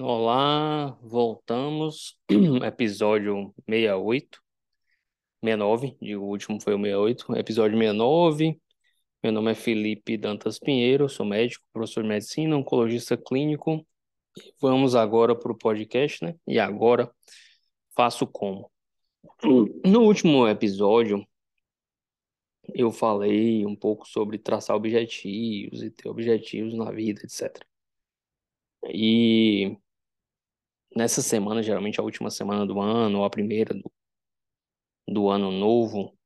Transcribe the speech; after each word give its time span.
Olá, 0.00 0.96
voltamos. 1.02 2.18
Episódio 2.64 3.52
68. 3.68 4.40
69, 5.44 5.98
e 6.00 6.16
o 6.16 6.22
último 6.22 6.58
foi 6.62 6.72
o 6.72 6.78
68. 6.78 7.36
Episódio 7.36 7.76
69. 7.76 8.58
Meu 9.22 9.32
nome 9.32 9.50
é 9.52 9.54
Felipe 9.54 10.16
Dantas 10.16 10.58
Pinheiro, 10.58 11.10
sou 11.10 11.26
médico, 11.26 11.62
professor 11.74 12.02
de 12.02 12.08
medicina, 12.08 12.56
oncologista 12.56 13.18
clínico. 13.18 13.86
Vamos 14.60 14.94
agora 14.94 15.34
para 15.38 15.52
o 15.52 15.56
podcast, 15.56 16.24
né? 16.24 16.34
E 16.46 16.58
agora 16.58 17.10
faço 17.94 18.26
como? 18.26 18.70
No 19.84 20.02
último 20.02 20.46
episódio, 20.48 21.26
eu 22.74 22.90
falei 22.90 23.64
um 23.64 23.76
pouco 23.76 24.06
sobre 24.06 24.38
traçar 24.38 24.76
objetivos 24.76 25.82
e 25.82 25.90
ter 25.90 26.08
objetivos 26.08 26.74
na 26.74 26.90
vida, 26.90 27.22
etc. 27.22 27.64
E 28.92 29.76
nessa 30.94 31.22
semana, 31.22 31.62
geralmente 31.62 32.00
a 32.00 32.02
última 32.02 32.30
semana 32.30 32.66
do 32.66 32.80
ano, 32.80 33.18
ou 33.18 33.24
a 33.24 33.30
primeira 33.30 33.74
do, 33.74 33.90
do 35.06 35.28
ano 35.28 35.50
novo, 35.50 36.17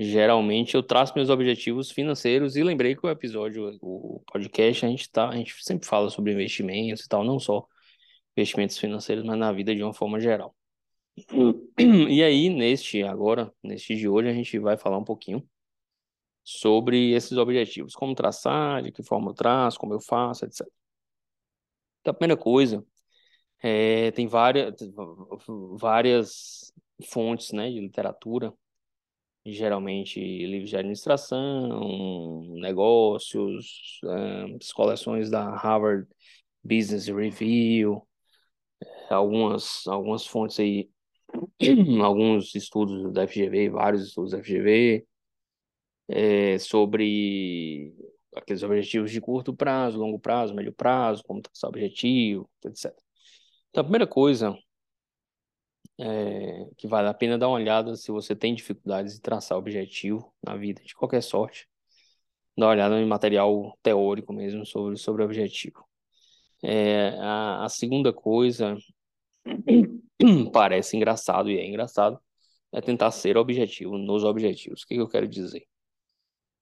geralmente 0.00 0.74
eu 0.74 0.82
traço 0.82 1.12
meus 1.16 1.28
objetivos 1.28 1.90
financeiros 1.90 2.56
e 2.56 2.62
lembrei 2.62 2.94
que 2.94 3.04
o 3.04 3.10
episódio, 3.10 3.76
o 3.82 4.22
podcast, 4.30 4.86
a 4.86 4.88
gente 4.88 5.10
tá, 5.10 5.28
a 5.28 5.36
gente 5.36 5.54
sempre 5.64 5.88
fala 5.88 6.08
sobre 6.08 6.32
investimentos 6.32 7.04
e 7.04 7.08
tal, 7.08 7.24
não 7.24 7.40
só 7.40 7.66
investimentos 8.36 8.78
financeiros, 8.78 9.24
mas 9.24 9.36
na 9.38 9.52
vida 9.52 9.74
de 9.74 9.82
uma 9.82 9.92
forma 9.92 10.20
geral. 10.20 10.54
E 12.08 12.22
aí, 12.22 12.48
neste 12.48 13.02
agora, 13.02 13.52
neste 13.62 13.96
de 13.96 14.08
hoje, 14.08 14.28
a 14.28 14.32
gente 14.32 14.58
vai 14.58 14.76
falar 14.76 14.98
um 14.98 15.04
pouquinho 15.04 15.46
sobre 16.44 17.12
esses 17.12 17.36
objetivos, 17.36 17.94
como 17.94 18.14
traçar, 18.14 18.82
de 18.82 18.92
que 18.92 19.02
forma 19.02 19.30
eu 19.30 19.34
traço, 19.34 19.78
como 19.78 19.94
eu 19.94 20.00
faço, 20.00 20.44
etc. 20.44 20.66
Então, 22.00 22.12
a 22.12 22.14
primeira 22.14 22.40
coisa, 22.40 22.84
é, 23.62 24.10
tem 24.12 24.26
várias, 24.26 24.74
várias 25.78 26.72
fontes 27.04 27.52
né, 27.52 27.70
de 27.70 27.80
literatura, 27.80 28.54
geralmente 29.52 30.20
livros 30.20 30.70
de 30.70 30.76
administração, 30.76 32.42
negócios, 32.60 34.00
as 34.60 34.72
coleções 34.72 35.30
da 35.30 35.50
Harvard 35.54 36.06
Business 36.62 37.06
Review, 37.08 38.06
algumas, 39.10 39.86
algumas 39.86 40.26
fontes 40.26 40.58
aí, 40.60 40.90
alguns 42.02 42.54
estudos 42.54 43.12
da 43.12 43.26
FGV, 43.26 43.70
vários 43.70 44.04
estudos 44.08 44.32
da 44.32 44.38
FGV, 44.38 45.06
é, 46.08 46.58
sobre 46.58 47.94
aqueles 48.34 48.62
objetivos 48.62 49.10
de 49.10 49.20
curto 49.20 49.54
prazo, 49.54 49.98
longo 49.98 50.18
prazo, 50.18 50.54
médio 50.54 50.72
prazo, 50.72 51.22
como 51.24 51.42
traçar 51.42 51.68
objetivo, 51.68 52.48
etc. 52.64 52.94
Então, 53.70 53.82
a 53.82 53.84
primeira 53.84 54.06
coisa 54.06 54.56
é, 55.98 56.68
que 56.76 56.86
vale 56.86 57.08
a 57.08 57.14
pena 57.14 57.38
dar 57.38 57.48
uma 57.48 57.56
olhada 57.56 57.96
se 57.96 58.10
você 58.10 58.34
tem 58.34 58.54
dificuldades 58.54 59.14
de 59.14 59.20
traçar 59.20 59.58
objetivo 59.58 60.32
na 60.42 60.56
vida, 60.56 60.82
de 60.82 60.94
qualquer 60.94 61.22
sorte, 61.22 61.68
dar 62.56 62.66
uma 62.66 62.72
olhada 62.72 63.00
em 63.00 63.06
material 63.06 63.76
teórico 63.82 64.32
mesmo 64.32 64.64
sobre, 64.66 64.96
sobre 64.96 65.22
objetivo. 65.22 65.84
É, 66.62 67.10
a, 67.20 67.64
a 67.64 67.68
segunda 67.68 68.12
coisa 68.12 68.76
parece 70.52 70.96
engraçado 70.96 71.50
e 71.50 71.58
é 71.58 71.66
engraçado 71.66 72.20
é 72.72 72.80
tentar 72.80 73.10
ser 73.10 73.36
objetivo 73.36 73.96
nos 73.96 74.24
objetivos. 74.24 74.82
O 74.82 74.86
que, 74.86 74.94
que 74.94 75.00
eu 75.00 75.08
quero 75.08 75.26
dizer? 75.26 75.66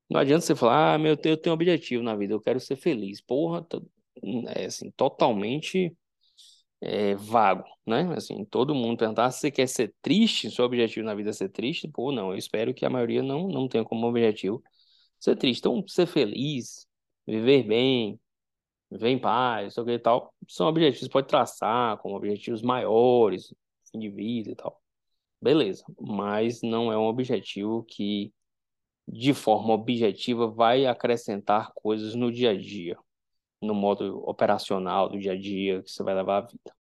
Não 0.09 0.21
adianta 0.21 0.43
você 0.43 0.55
falar, 0.55 0.94
ah, 0.94 0.99
meu, 0.99 1.19
eu 1.25 1.37
tenho 1.37 1.55
objetivo 1.55 2.03
na 2.03 2.15
vida, 2.15 2.33
eu 2.33 2.41
quero 2.41 2.60
ser 2.60 2.77
feliz. 2.77 3.21
Porra, 3.21 3.66
é 4.55 4.66
assim, 4.66 4.91
totalmente 4.93 5.97
é, 6.81 7.14
vago, 7.14 7.64
né? 7.87 8.12
Assim, 8.16 8.44
todo 8.44 8.75
mundo 8.75 8.98
perguntar 8.98 9.31
se 9.31 9.41
você 9.41 9.50
quer 9.50 9.69
ser 9.69 9.94
triste, 10.03 10.50
seu 10.50 10.64
objetivo 10.64 11.06
na 11.06 11.14
vida 11.14 11.31
é 11.31 11.32
ser 11.32 11.48
triste, 11.48 11.88
pô, 11.88 12.12
não, 12.12 12.32
eu 12.32 12.38
espero 12.38 12.75
que 12.75 12.84
a 12.84 12.91
maioria 12.91 13.22
não, 13.22 13.48
não 13.48 13.69
tenha 13.69 13.84
como 13.84 14.06
objetivo 14.06 14.62
ser 15.19 15.36
triste. 15.36 15.60
Então, 15.60 15.86
ser 15.88 16.06
feliz, 16.06 16.86
viver 17.26 17.62
bem, 17.65 18.20
viver 18.91 19.10
em 19.10 19.19
paz, 19.19 19.75
sei 19.75 19.82
o 19.82 19.86
que 19.86 19.92
e 19.92 19.98
tal, 19.98 20.34
são 20.48 20.69
objetivos 20.69 21.09
que 21.09 21.12
pode 21.12 21.28
traçar 21.28 21.98
como 21.98 22.16
objetivos 22.16 22.62
maiores, 22.62 23.54
fim 23.91 23.98
de 24.00 24.10
vida 24.10 24.50
e 24.50 24.56
tal. 24.56 24.81
Beleza, 25.41 25.84
mas 26.00 26.62
não 26.62 26.92
é 26.92 26.98
um 26.98 27.06
objetivo 27.06 27.84
que, 27.84 28.32
de 29.09 29.34
forma 29.34 29.75
objetiva, 29.75 30.48
vai 30.48 30.86
acrescentar 30.86 31.72
coisas 31.75 32.15
no 32.15 32.32
dia 32.32 32.50
a 32.50 32.59
dia 32.59 32.98
no 33.66 33.75
modo 33.75 34.22
operacional 34.28 35.09
do 35.09 35.19
dia 35.19 35.32
a 35.32 35.38
dia 35.38 35.82
que 35.82 35.91
você 35.91 36.03
vai 36.03 36.15
levar 36.15 36.38
a 36.38 36.47
vida. 36.47 36.77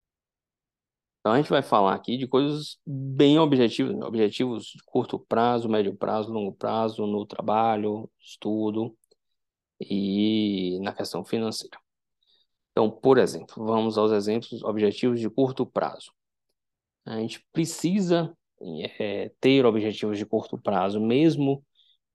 Então 1.21 1.33
a 1.33 1.37
gente 1.37 1.51
vai 1.51 1.61
falar 1.61 1.93
aqui 1.93 2.17
de 2.17 2.27
coisas 2.27 2.79
bem 2.85 3.37
objetivas, 3.37 3.95
objetivos 4.01 4.65
de 4.65 4.83
curto 4.83 5.19
prazo, 5.19 5.69
médio 5.69 5.95
prazo, 5.95 6.31
longo 6.31 6.51
prazo, 6.53 7.05
no 7.05 7.25
trabalho, 7.27 8.09
estudo 8.19 8.95
e 9.79 10.79
na 10.81 10.93
questão 10.93 11.23
financeira. 11.23 11.77
Então, 12.71 12.89
por 12.89 13.19
exemplo, 13.19 13.63
vamos 13.65 13.97
aos 13.97 14.11
exemplos 14.11 14.63
objetivos 14.63 15.19
de 15.19 15.29
curto 15.29 15.65
prazo. 15.65 16.11
A 17.05 17.19
gente 17.19 17.45
precisa 17.51 18.35
é, 18.99 19.31
ter 19.39 19.65
objetivos 19.65 20.17
de 20.17 20.25
curto 20.25 20.57
prazo, 20.57 20.99
mesmo 20.99 21.63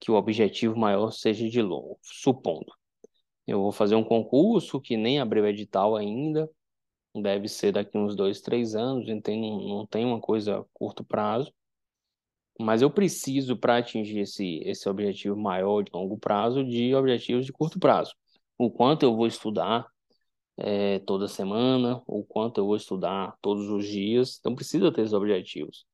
que 0.01 0.11
o 0.11 0.15
objetivo 0.15 0.77
maior 0.77 1.13
seja 1.13 1.49
de 1.49 1.63
longo, 1.63 1.99
supondo 2.03 2.73
eu 3.47 3.61
vou 3.63 3.73
fazer 3.73 3.95
um 3.95 4.05
concurso 4.05 4.81
que 4.81 4.97
nem 4.97 5.21
abriu 5.21 5.47
edital 5.47 5.97
ainda, 5.97 6.51
deve 7.15 7.49
ser 7.49 7.73
daqui 7.73 7.97
uns 7.97 8.17
dois, 8.17 8.41
três 8.41 8.75
anos, 8.75 9.09
então 9.09 9.35
não, 9.37 9.87
tem 9.87 10.05
uma 10.05 10.21
coisa 10.21 10.61
a 10.61 10.65
curto 10.73 11.05
prazo. 11.05 11.53
Mas 12.59 12.81
eu 12.83 12.91
preciso, 12.91 13.57
para 13.57 13.79
atingir 13.79 14.21
esse, 14.21 14.61
esse 14.65 14.89
objetivo 14.89 15.37
maior 15.37 15.83
de 15.83 15.91
longo 15.93 16.19
prazo, 16.19 16.65
de 16.65 16.95
objetivos 16.95 17.45
de 17.45 17.53
curto 17.53 17.79
prazo. 17.79 18.15
O 18.59 18.71
quanto 18.71 19.03
eu 19.05 19.15
vou 19.15 19.27
estudar 19.27 19.87
é, 20.57 20.99
toda 21.01 21.29
semana, 21.29 22.03
o 22.07 22.25
quanto 22.25 22.59
eu 22.61 22.67
vou 22.67 22.77
estudar 22.77 23.37
todos 23.43 23.69
os 23.69 23.87
dias. 23.87 24.39
Então, 24.41 24.55
precisa 24.55 24.93
ter 24.93 25.03
esses 25.03 25.13
objetivos. 25.13 25.87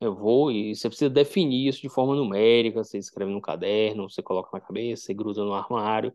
Eu 0.00 0.14
vou 0.14 0.50
e 0.52 0.74
você 0.74 0.88
precisa 0.88 1.10
definir 1.10 1.68
isso 1.68 1.82
de 1.82 1.88
forma 1.88 2.14
numérica. 2.16 2.84
Você 2.84 2.98
escreve 2.98 3.32
no 3.32 3.40
caderno, 3.40 4.10
você 4.10 4.22
coloca 4.22 4.50
na 4.52 4.60
cabeça, 4.60 5.04
você 5.04 5.14
gruda 5.14 5.44
no 5.44 5.54
armário 5.54 6.12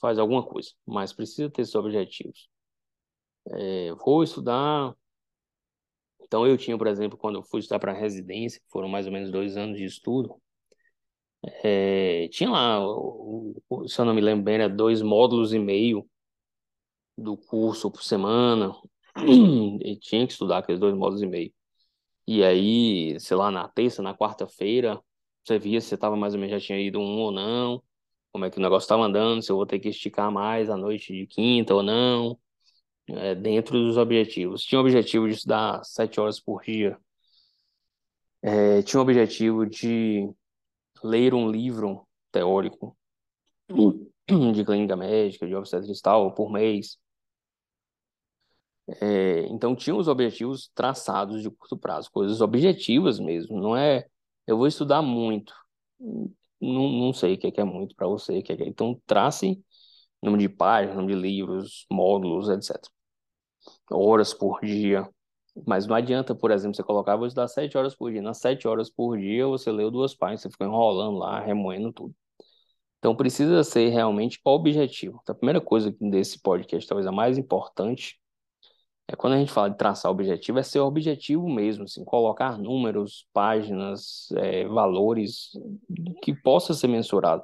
faz 0.00 0.18
alguma 0.18 0.44
coisa, 0.44 0.70
mas 0.86 1.12
precisa 1.12 1.50
ter 1.50 1.62
esses 1.62 1.74
objetivos. 1.74 2.48
É, 3.50 3.92
vou 3.94 4.22
estudar. 4.22 4.94
Então, 6.20 6.46
eu 6.46 6.56
tinha, 6.58 6.76
por 6.76 6.86
exemplo, 6.86 7.16
quando 7.18 7.36
eu 7.36 7.42
fui 7.42 7.60
estudar 7.60 7.78
para 7.78 7.92
residência, 7.92 8.60
foram 8.70 8.88
mais 8.88 9.06
ou 9.06 9.12
menos 9.12 9.30
dois 9.30 9.56
anos 9.56 9.78
de 9.78 9.84
estudo, 9.84 10.40
é, 11.62 12.28
tinha 12.28 12.50
lá, 12.50 12.80
se 13.86 14.00
eu 14.00 14.04
não 14.04 14.14
me 14.14 14.20
lembro 14.20 14.44
bem, 14.44 14.56
era 14.56 14.68
dois 14.68 15.00
módulos 15.02 15.52
e 15.54 15.58
meio 15.58 16.08
do 17.16 17.36
curso 17.36 17.90
por 17.90 18.02
semana, 18.02 18.72
e 19.84 19.96
tinha 19.96 20.26
que 20.26 20.32
estudar 20.32 20.58
aqueles 20.58 20.80
dois 20.80 20.94
módulos 20.94 21.22
e 21.22 21.26
meio. 21.26 21.52
E 22.26 22.44
aí, 22.44 23.18
sei 23.20 23.36
lá, 23.36 23.50
na 23.50 23.68
terça, 23.68 24.02
na 24.02 24.14
quarta-feira, 24.14 25.00
você 25.44 25.58
via 25.58 25.80
se 25.80 25.88
você 25.88 25.94
estava 25.96 26.16
mais 26.16 26.34
ou 26.34 26.40
menos 26.40 26.60
já 26.60 26.66
tinha 26.66 26.80
ido 26.80 27.00
um 27.00 27.20
ou 27.20 27.32
não 27.32 27.82
como 28.38 28.46
é 28.46 28.50
que 28.50 28.58
o 28.58 28.62
negócio 28.62 28.84
estava 28.84 29.04
andando, 29.04 29.42
se 29.42 29.50
eu 29.50 29.56
vou 29.56 29.66
ter 29.66 29.80
que 29.80 29.88
esticar 29.88 30.30
mais 30.30 30.70
a 30.70 30.76
noite 30.76 31.12
de 31.12 31.26
quinta 31.26 31.74
ou 31.74 31.82
não, 31.82 32.38
é, 33.08 33.34
dentro 33.34 33.76
dos 33.78 33.96
objetivos. 33.96 34.62
Tinha 34.62 34.78
o 34.80 34.82
objetivo 34.82 35.26
de 35.26 35.34
estudar 35.34 35.84
sete 35.84 36.20
horas 36.20 36.38
por 36.38 36.62
dia. 36.62 36.96
É, 38.40 38.80
tinha 38.82 39.00
o 39.00 39.02
objetivo 39.02 39.66
de 39.66 40.30
ler 41.02 41.34
um 41.34 41.50
livro 41.50 42.06
teórico 42.30 42.96
de 44.54 44.64
clínica 44.64 44.96
médica, 44.96 45.46
de 45.46 45.56
obstetrícia 45.56 46.00
e 46.00 46.02
tal, 46.02 46.32
por 46.32 46.52
mês. 46.52 46.96
É, 49.00 49.46
então, 49.48 49.74
tinha 49.74 49.96
os 49.96 50.06
objetivos 50.06 50.70
traçados 50.74 51.42
de 51.42 51.50
curto 51.50 51.76
prazo, 51.76 52.08
coisas 52.12 52.40
objetivas 52.40 53.18
mesmo, 53.18 53.60
não 53.60 53.76
é 53.76 54.06
eu 54.46 54.56
vou 54.56 54.66
estudar 54.66 55.02
muito 55.02 55.52
não, 56.60 56.88
não 56.88 57.12
sei 57.12 57.34
o 57.34 57.38
que 57.38 57.46
é, 57.48 57.50
que 57.50 57.60
é 57.60 57.64
muito 57.64 57.94
para 57.94 58.06
você. 58.06 58.42
Que 58.42 58.52
é, 58.52 58.56
que 58.56 58.62
é. 58.64 58.68
Então, 58.68 59.00
trace 59.06 59.62
número 60.22 60.42
de 60.42 60.48
páginas, 60.48 60.96
número 60.96 61.16
de 61.16 61.22
livros, 61.22 61.86
módulos, 61.90 62.48
etc. 62.48 62.76
Horas 63.90 64.34
por 64.34 64.60
dia. 64.60 65.08
Mas 65.66 65.86
não 65.86 65.96
adianta, 65.96 66.34
por 66.34 66.50
exemplo, 66.50 66.76
você 66.76 66.82
colocar, 66.82 67.16
vou 67.16 67.26
estudar 67.26 67.48
sete 67.48 67.76
horas 67.76 67.94
por 67.94 68.12
dia. 68.12 68.22
Nas 68.22 68.38
sete 68.38 68.68
horas 68.68 68.90
por 68.90 69.18
dia, 69.18 69.46
você 69.46 69.72
leu 69.72 69.90
duas 69.90 70.14
páginas, 70.14 70.42
você 70.42 70.50
ficou 70.50 70.66
enrolando 70.66 71.18
lá, 71.18 71.40
remoendo 71.40 71.92
tudo. 71.92 72.14
Então 72.98 73.14
precisa 73.14 73.62
ser 73.64 73.90
realmente 73.90 74.40
objetivo. 74.44 75.20
Então, 75.22 75.34
a 75.34 75.38
primeira 75.38 75.60
coisa 75.60 75.94
desse 76.00 76.40
podcast, 76.40 76.88
talvez 76.88 77.06
a 77.06 77.12
mais 77.12 77.38
importante, 77.38 78.20
é 79.08 79.16
quando 79.16 79.32
a 79.32 79.38
gente 79.38 79.50
fala 79.50 79.70
de 79.70 79.78
traçar 79.78 80.10
objetivo, 80.12 80.58
é 80.58 80.62
ser 80.62 80.80
objetivo 80.80 81.48
mesmo, 81.48 81.84
assim, 81.84 82.04
colocar 82.04 82.58
números, 82.58 83.26
páginas, 83.32 84.30
é, 84.36 84.66
valores 84.66 85.50
que 86.22 86.34
possa 86.34 86.74
ser 86.74 86.88
mensurado, 86.88 87.42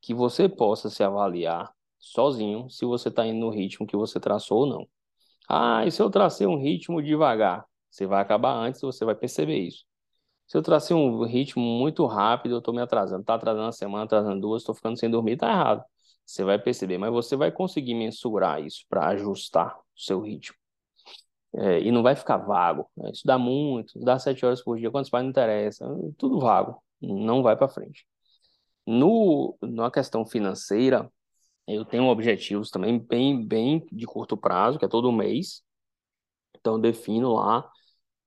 que 0.00 0.14
você 0.14 0.48
possa 0.48 0.88
se 0.90 1.02
avaliar 1.02 1.72
sozinho 1.98 2.70
se 2.70 2.84
você 2.84 3.08
está 3.08 3.26
indo 3.26 3.40
no 3.40 3.50
ritmo 3.50 3.86
que 3.86 3.96
você 3.96 4.20
traçou 4.20 4.60
ou 4.60 4.66
não. 4.66 4.88
Ah, 5.48 5.84
e 5.86 5.90
se 5.90 6.00
eu 6.02 6.10
tracei 6.10 6.46
um 6.46 6.58
ritmo 6.60 7.02
devagar? 7.02 7.66
Você 7.90 8.06
vai 8.06 8.22
acabar 8.22 8.54
antes, 8.54 8.80
você 8.80 9.04
vai 9.04 9.14
perceber 9.14 9.58
isso. 9.58 9.84
Se 10.46 10.56
eu 10.58 10.62
tracei 10.62 10.96
um 10.96 11.24
ritmo 11.24 11.62
muito 11.62 12.06
rápido, 12.06 12.56
eu 12.56 12.58
estou 12.58 12.74
me 12.74 12.82
atrasando. 12.82 13.22
Está 13.22 13.34
atrasando 13.34 13.64
uma 13.66 13.72
semana, 13.72 14.04
atrasando 14.04 14.40
duas, 14.40 14.62
estou 14.62 14.74
ficando 14.74 14.98
sem 14.98 15.10
dormir, 15.10 15.32
está 15.34 15.50
errado. 15.50 15.84
Você 16.26 16.44
vai 16.44 16.58
perceber, 16.58 16.98
mas 16.98 17.12
você 17.12 17.36
vai 17.36 17.50
conseguir 17.52 17.94
mensurar 17.94 18.62
isso 18.62 18.84
para 18.88 19.08
ajustar 19.08 19.76
o 19.78 20.00
seu 20.00 20.20
ritmo. 20.20 20.61
É, 21.54 21.80
e 21.80 21.90
não 21.92 22.02
vai 22.02 22.16
ficar 22.16 22.38
vago. 22.38 22.88
Né? 22.96 23.10
Estudar 23.10 23.38
muito, 23.38 23.88
estudar 23.88 24.18
sete 24.18 24.44
horas 24.46 24.62
por 24.62 24.78
dia, 24.78 24.90
quantos 24.90 25.10
pais 25.10 25.22
não 25.24 25.30
interessa, 25.30 25.86
tudo 26.18 26.40
vago, 26.40 26.82
não 27.00 27.42
vai 27.42 27.56
para 27.56 27.68
frente. 27.68 28.06
No, 28.86 29.56
na 29.62 29.90
questão 29.90 30.26
financeira, 30.26 31.10
eu 31.68 31.84
tenho 31.84 32.06
objetivos 32.06 32.70
também 32.70 32.98
bem, 32.98 33.46
bem 33.46 33.86
de 33.92 34.06
curto 34.06 34.36
prazo, 34.36 34.78
que 34.78 34.84
é 34.86 34.88
todo 34.88 35.12
mês. 35.12 35.62
Então, 36.58 36.80
defino 36.80 37.34
lá, 37.34 37.68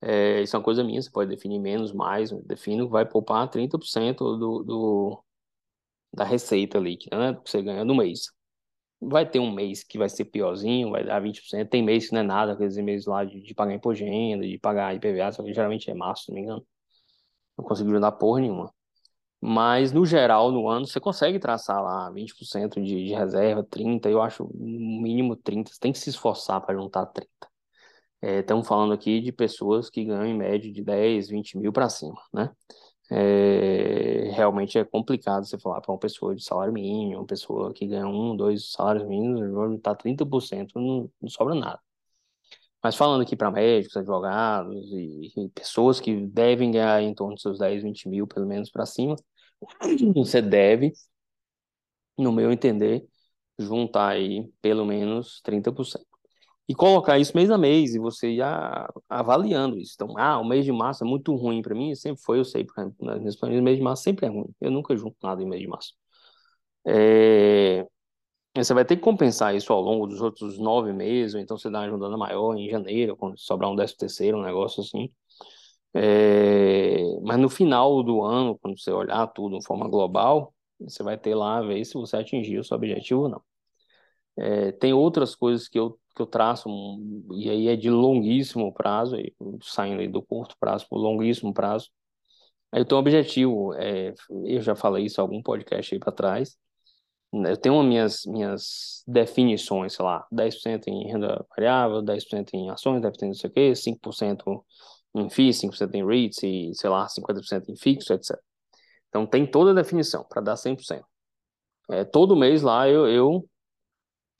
é, 0.02 0.42
isso 0.42 0.56
é 0.56 0.58
uma 0.58 0.64
coisa 0.64 0.84
minha, 0.84 1.02
você 1.02 1.10
pode 1.10 1.30
definir 1.30 1.58
menos, 1.60 1.92
mais, 1.92 2.30
defino, 2.46 2.88
vai 2.88 3.06
poupar 3.06 3.48
30% 3.50 4.36
do, 4.38 4.64
do, 4.64 5.24
da 6.14 6.24
receita 6.24 6.78
líquida, 6.78 7.18
né, 7.18 7.40
que 7.42 7.50
você 7.50 7.62
ganha 7.62 7.84
no 7.84 7.94
mês. 7.96 8.26
Vai 9.00 9.28
ter 9.28 9.38
um 9.38 9.52
mês 9.52 9.84
que 9.84 9.98
vai 9.98 10.08
ser 10.08 10.24
piorzinho, 10.26 10.90
vai 10.90 11.04
dar 11.04 11.20
20%, 11.20 11.68
tem 11.68 11.82
mês 11.82 12.08
que 12.08 12.14
não 12.14 12.20
é 12.20 12.24
nada, 12.24 12.52
aqueles 12.52 12.76
meses 12.78 13.06
lá 13.06 13.24
de, 13.24 13.40
de 13.42 13.54
pagar 13.54 13.74
imposto 13.74 14.04
de 14.04 14.58
pagar 14.58 14.94
IPVA, 14.94 15.32
só 15.32 15.42
que 15.42 15.52
geralmente 15.52 15.90
é 15.90 15.94
março, 15.94 16.24
se 16.24 16.30
não 16.30 16.36
me 16.36 16.42
engano. 16.42 16.66
Não 17.58 17.64
consigo 17.64 17.90
juntar 17.90 18.12
porra 18.12 18.40
nenhuma. 18.40 18.72
Mas, 19.40 19.92
no 19.92 20.04
geral, 20.06 20.50
no 20.50 20.68
ano, 20.68 20.86
você 20.86 20.98
consegue 21.00 21.38
traçar 21.38 21.82
lá 21.82 22.10
20% 22.10 22.80
de, 22.82 23.06
de 23.06 23.14
reserva, 23.14 23.62
30%, 23.62 24.06
eu 24.12 24.22
acho 24.22 24.44
no 24.54 25.02
mínimo 25.02 25.36
30%, 25.36 25.74
você 25.74 25.80
tem 25.80 25.92
que 25.92 25.98
se 25.98 26.10
esforçar 26.10 26.60
para 26.60 26.74
juntar 26.74 27.06
30%. 27.06 27.50
É, 28.22 28.40
estamos 28.40 28.66
falando 28.66 28.94
aqui 28.94 29.20
de 29.20 29.30
pessoas 29.32 29.90
que 29.90 30.04
ganham 30.04 30.26
em 30.26 30.36
média 30.36 30.72
de 30.72 30.82
10, 30.82 31.28
20 31.28 31.58
mil 31.58 31.72
para 31.72 31.88
cima, 31.88 32.20
né? 32.32 32.50
É, 33.10 34.30
realmente 34.32 34.78
é 34.78 34.84
complicado 34.84 35.44
você 35.46 35.58
falar 35.58 35.80
para 35.80 35.92
uma 35.92 35.98
pessoa 35.98 36.34
de 36.34 36.42
salário 36.42 36.72
mínimo, 36.72 37.20
uma 37.20 37.26
pessoa 37.26 37.72
que 37.72 37.86
ganha 37.86 38.06
um, 38.08 38.36
dois 38.36 38.72
salários 38.72 39.06
mínimos, 39.06 39.80
tá 39.80 39.94
30%, 39.94 40.72
não, 40.76 41.10
não 41.20 41.28
sobra 41.28 41.54
nada. 41.54 41.80
Mas 42.82 42.94
falando 42.96 43.22
aqui 43.22 43.34
para 43.36 43.50
médicos, 43.50 43.96
advogados 43.96 44.74
e, 44.92 45.32
e, 45.36 45.48
pessoas 45.50 45.98
que 46.00 46.26
devem 46.26 46.70
ganhar 46.70 47.02
em 47.02 47.14
torno 47.14 47.34
de 47.34 47.42
seus 47.42 47.58
10, 47.58 47.82
20 47.82 48.08
mil, 48.08 48.26
pelo 48.26 48.46
menos 48.46 48.70
para 48.70 48.86
cima, 48.86 49.16
você 50.14 50.40
deve, 50.42 50.92
no 52.18 52.32
meu 52.32 52.52
entender, 52.52 53.06
juntar 53.58 54.08
aí 54.10 54.48
pelo 54.60 54.84
menos 54.84 55.40
30%. 55.42 56.06
E 56.68 56.74
colocar 56.74 57.18
isso 57.18 57.36
mês 57.36 57.50
a 57.50 57.56
mês 57.56 57.94
e 57.94 57.98
você 57.98 58.30
ir 58.30 58.42
avaliando 59.08 59.78
isso. 59.78 59.92
Então, 59.94 60.18
ah, 60.18 60.38
o 60.38 60.44
mês 60.44 60.64
de 60.64 60.72
março 60.72 61.04
é 61.04 61.06
muito 61.06 61.34
ruim 61.36 61.62
para 61.62 61.74
mim, 61.74 61.94
sempre 61.94 62.22
foi, 62.22 62.38
eu 62.38 62.44
sei, 62.44 62.64
por 62.64 62.80
exemplo, 62.80 63.06
nas 63.06 63.36
planilhas, 63.36 63.60
o 63.62 63.64
mês 63.64 63.76
de 63.76 63.82
março 63.84 64.02
sempre 64.02 64.26
é 64.26 64.28
ruim. 64.28 64.48
Eu 64.60 64.70
nunca 64.70 64.96
junto 64.96 65.16
nada 65.22 65.42
em 65.42 65.46
mês 65.46 65.62
de 65.62 65.68
março. 65.68 65.94
É, 66.84 67.86
você 68.64 68.72
vai 68.74 68.84
ter 68.84 68.96
que 68.96 69.02
compensar 69.02 69.54
isso 69.54 69.72
ao 69.72 69.80
longo 69.80 70.06
dos 70.06 70.20
outros 70.20 70.58
nove 70.58 70.92
meses, 70.92 71.34
ou 71.34 71.40
então 71.40 71.58
você 71.58 71.70
dá 71.70 71.80
uma 71.80 71.86
ajudando 71.86 72.18
maior 72.18 72.56
em 72.56 72.68
janeiro, 72.70 73.16
quando 73.16 73.38
sobrar 73.38 73.70
um 73.70 73.76
décimo 73.76 73.98
terceiro, 73.98 74.38
um 74.38 74.42
negócio 74.42 74.82
assim. 74.82 75.10
É... 75.94 77.02
Mas 77.22 77.38
no 77.38 77.48
final 77.48 78.02
do 78.02 78.22
ano, 78.22 78.58
quando 78.58 78.78
você 78.78 78.90
olhar 78.92 79.26
tudo 79.28 79.58
de 79.58 79.66
forma 79.66 79.88
global, 79.88 80.54
você 80.80 81.02
vai 81.02 81.18
ter 81.18 81.34
lá 81.34 81.58
a 81.58 81.62
ver 81.62 81.84
se 81.84 81.94
você 81.94 82.16
atingiu 82.16 82.60
o 82.60 82.64
seu 82.64 82.76
objetivo 82.76 83.22
ou 83.22 83.28
não. 83.28 83.42
É... 84.36 84.72
Tem 84.72 84.92
outras 84.92 85.34
coisas 85.34 85.68
que 85.68 85.78
eu, 85.78 85.98
que 86.16 86.22
eu 86.22 86.26
traço, 86.26 86.68
e 87.34 87.50
aí 87.50 87.68
é 87.68 87.76
de 87.76 87.90
longuíssimo 87.90 88.72
prazo, 88.72 89.16
saindo 89.62 90.10
do 90.10 90.22
curto 90.22 90.56
prazo 90.58 90.86
para 90.88 90.98
o 90.98 91.00
longuíssimo 91.00 91.52
prazo. 91.52 91.90
Eu 92.72 92.84
tenho 92.84 92.98
um 92.98 93.02
objetivo, 93.02 93.74
é... 93.74 94.14
eu 94.46 94.60
já 94.60 94.74
falei 94.74 95.04
isso 95.06 95.20
em 95.20 95.22
algum 95.22 95.42
podcast 95.42 95.94
aí 95.94 96.00
para 96.00 96.12
trás, 96.12 96.56
né, 97.32 97.52
eu 97.52 97.56
tenho 97.56 97.82
minhas, 97.82 98.24
minhas 98.26 99.02
definições, 99.06 99.94
sei 99.94 100.04
lá, 100.04 100.26
10% 100.32 100.88
em 100.88 101.06
renda 101.06 101.44
variável, 101.50 102.02
10% 102.02 102.54
em 102.54 102.70
ações, 102.70 103.02
10% 103.02 103.22
em 103.22 103.26
não 103.28 103.34
sei 103.34 103.50
o 103.50 103.52
quê, 103.52 103.74
5% 103.74 104.64
em 105.14 105.30
FIIs, 105.30 105.60
5% 105.60 105.94
em 105.94 106.06
REITs 106.06 106.42
e, 106.42 106.72
sei 106.74 106.90
lá, 106.90 107.06
50% 107.08 107.68
em 107.68 107.76
fixo, 107.76 108.12
etc. 108.12 108.38
Então 109.08 109.26
tem 109.26 109.46
toda 109.46 109.70
a 109.70 109.74
definição 109.74 110.24
para 110.28 110.42
dar 110.42 110.56
100%. 110.56 111.02
É, 111.90 112.04
todo 112.04 112.36
mês 112.36 112.62
lá 112.62 112.88
eu, 112.88 113.06
eu 113.08 113.48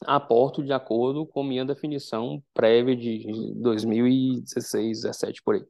aporto 0.05 0.63
de 0.63 0.73
acordo 0.73 1.27
com 1.27 1.43
minha 1.43 1.65
definição 1.65 2.43
prévia 2.55 2.97
de 2.97 3.55
2016, 3.57 5.03
17 5.03 5.43
por 5.43 5.55
aí. 5.57 5.65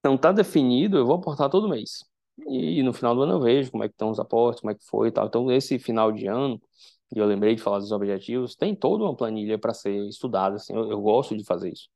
Então 0.00 0.16
tá 0.16 0.32
definido, 0.32 0.96
eu 0.96 1.06
vou 1.06 1.16
aportar 1.16 1.50
todo 1.50 1.68
mês. 1.68 2.04
E 2.46 2.82
no 2.82 2.92
final 2.92 3.14
do 3.14 3.22
ano 3.22 3.34
eu 3.34 3.40
vejo 3.40 3.70
como 3.70 3.84
é 3.84 3.88
que 3.88 3.94
estão 3.94 4.10
os 4.10 4.20
aportes, 4.20 4.60
como 4.60 4.70
é 4.70 4.74
que 4.74 4.84
foi 4.84 5.08
e 5.08 5.10
tal. 5.12 5.26
Então, 5.26 5.50
esse 5.50 5.78
final 5.78 6.12
de 6.12 6.26
ano, 6.26 6.60
e 7.14 7.18
eu 7.18 7.26
lembrei 7.26 7.54
de 7.54 7.62
falar 7.62 7.78
dos 7.78 7.92
objetivos, 7.92 8.54
tem 8.54 8.74
toda 8.74 9.04
uma 9.04 9.16
planilha 9.16 9.58
para 9.58 9.74
ser 9.74 10.06
estudada, 10.08 10.56
assim, 10.56 10.74
eu, 10.74 10.90
eu, 10.90 11.00
gosto 11.00 11.36
de 11.36 11.44
fazer 11.44 11.72
isso. 11.72 11.88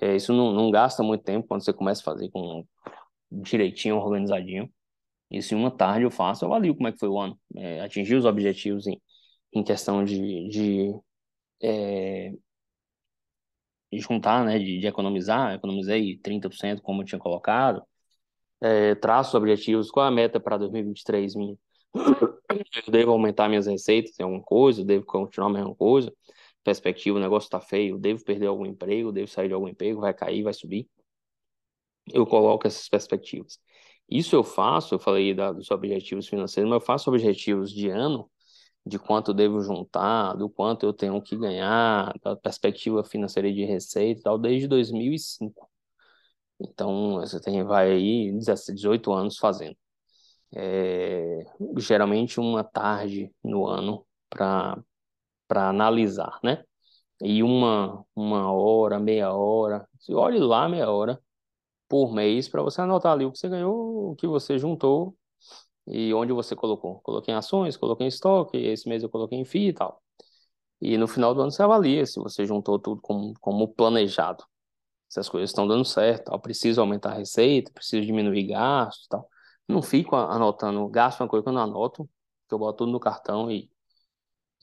É, 0.00 0.16
isso 0.16 0.32
não, 0.32 0.52
não 0.52 0.70
gasta 0.70 1.02
muito 1.02 1.22
tempo 1.24 1.46
quando 1.48 1.64
você 1.64 1.72
começa 1.72 2.00
a 2.02 2.04
fazer 2.04 2.30
com 2.30 2.66
direitinho, 3.30 3.96
organizadinho. 3.96 4.70
Isso 5.30 5.54
em 5.54 5.58
uma 5.58 5.70
tarde 5.70 6.04
eu 6.04 6.10
faço, 6.10 6.44
eu 6.44 6.48
avalio 6.50 6.74
como 6.74 6.88
é 6.88 6.92
que 6.92 6.98
foi 6.98 7.08
o 7.08 7.18
ano. 7.18 7.38
É, 7.56 7.80
atingir 7.82 8.16
os 8.16 8.24
objetivos 8.24 8.86
em, 8.86 9.00
em 9.52 9.62
questão 9.62 10.04
de, 10.04 10.48
de, 10.48 10.94
é, 11.62 12.32
juntar, 13.92 14.44
né, 14.44 14.58
de, 14.58 14.78
de 14.78 14.86
economizar, 14.86 15.54
economizei 15.54 16.16
30% 16.18 16.82
como 16.82 17.02
eu 17.02 17.06
tinha 17.06 17.18
colocado, 17.18 17.82
é, 18.60 18.94
traço 18.94 19.36
objetivos, 19.36 19.90
qual 19.90 20.06
é 20.06 20.08
a 20.08 20.12
meta 20.12 20.40
para 20.40 20.56
2023 20.58 21.34
minha? 21.34 21.56
Eu 22.86 22.92
devo 22.92 23.12
aumentar 23.12 23.48
minhas 23.48 23.66
receitas 23.66 24.18
em 24.18 24.22
alguma 24.22 24.42
coisa, 24.42 24.84
devo 24.84 25.04
continuar 25.06 25.48
a 25.50 25.52
mesma 25.52 25.74
coisa, 25.74 26.12
perspectiva, 26.62 27.18
o 27.18 27.20
negócio 27.20 27.46
está 27.46 27.60
feio, 27.60 27.98
devo 27.98 28.24
perder 28.24 28.46
algum 28.46 28.66
emprego, 28.66 29.12
devo 29.12 29.28
sair 29.28 29.48
de 29.48 29.54
algum 29.54 29.68
emprego, 29.68 30.00
vai 30.00 30.14
cair, 30.14 30.42
vai 30.42 30.52
subir. 30.52 30.88
Eu 32.12 32.26
coloco 32.26 32.66
essas 32.66 32.88
perspectivas. 32.88 33.58
Isso 34.08 34.36
eu 34.36 34.44
faço, 34.44 34.94
eu 34.94 34.98
falei 34.98 35.34
da, 35.34 35.52
dos 35.52 35.70
objetivos 35.70 36.28
financeiros, 36.28 36.68
mas 36.70 36.80
eu 36.80 36.86
faço 36.86 37.10
objetivos 37.10 37.72
de 37.72 37.88
ano, 37.88 38.30
de 38.84 38.98
quanto 38.98 39.30
eu 39.30 39.34
devo 39.34 39.60
juntar, 39.60 40.34
do 40.34 40.48
quanto 40.50 40.84
eu 40.86 40.92
tenho 40.92 41.20
que 41.22 41.36
ganhar, 41.36 42.12
da 42.22 42.36
perspectiva 42.36 43.04
financeira 43.04 43.52
de 43.52 43.64
receita 43.64 44.20
e 44.20 44.22
tal, 44.22 44.38
desde 44.38 44.68
2005. 44.68 45.68
Então, 46.60 47.16
você 47.20 47.40
tem, 47.40 47.64
vai 47.64 47.90
aí 47.92 48.32
18 48.74 49.12
anos 49.12 49.38
fazendo. 49.38 49.76
É, 50.54 51.44
geralmente 51.78 52.40
uma 52.40 52.64
tarde 52.64 53.32
no 53.44 53.66
ano 53.66 54.06
para 54.28 54.84
analisar, 55.50 56.38
né? 56.44 56.64
E 57.22 57.42
uma, 57.42 58.04
uma 58.16 58.52
hora, 58.52 58.98
meia 59.00 59.32
hora, 59.32 59.88
olhe 60.10 60.38
lá 60.40 60.68
meia 60.68 60.90
hora 60.90 61.20
por 61.88 62.12
mês 62.14 62.48
para 62.48 62.62
você 62.62 62.80
anotar 62.82 63.12
ali 63.12 63.24
o 63.24 63.32
que 63.32 63.38
você 63.38 63.48
ganhou, 63.48 64.12
o 64.12 64.16
que 64.16 64.26
você 64.26 64.58
juntou 64.58 65.16
e 65.86 66.12
onde 66.14 66.32
você 66.32 66.56
colocou. 66.56 67.00
Coloquei 67.00 67.34
em 67.34 67.36
ações, 67.36 67.76
coloquei 67.76 68.06
em 68.06 68.08
estoque, 68.08 68.56
esse 68.58 68.88
mês 68.88 69.02
eu 69.02 69.08
coloquei 69.10 69.38
em 69.38 69.44
FII 69.44 69.68
e 69.68 69.72
tal. 69.72 70.02
E 70.80 70.98
no 70.98 71.08
final 71.08 71.34
do 71.34 71.42
ano 71.42 71.50
você 71.50 71.62
avalia 71.62 72.06
se 72.06 72.20
você 72.20 72.46
juntou 72.46 72.78
tudo 72.78 73.00
como, 73.00 73.34
como 73.40 73.68
planejado 73.68 74.44
se 75.12 75.20
as 75.20 75.28
coisas 75.28 75.50
estão 75.50 75.68
dando 75.68 75.84
certo, 75.84 76.26
tal. 76.26 76.40
preciso 76.40 76.80
aumentar 76.80 77.12
a 77.12 77.14
receita, 77.16 77.70
preciso 77.72 78.06
diminuir 78.06 78.44
gastos, 78.46 79.06
tal. 79.08 79.28
Não 79.68 79.82
fico 79.82 80.16
anotando, 80.16 80.88
gasto 80.88 81.20
uma 81.20 81.28
coisa 81.28 81.42
que 81.44 81.50
eu 81.50 81.52
não 81.52 81.62
anoto, 81.62 82.08
que 82.48 82.54
eu 82.54 82.58
boto 82.58 82.78
tudo 82.78 82.92
no 82.92 82.98
cartão 83.00 83.50
e 83.50 83.70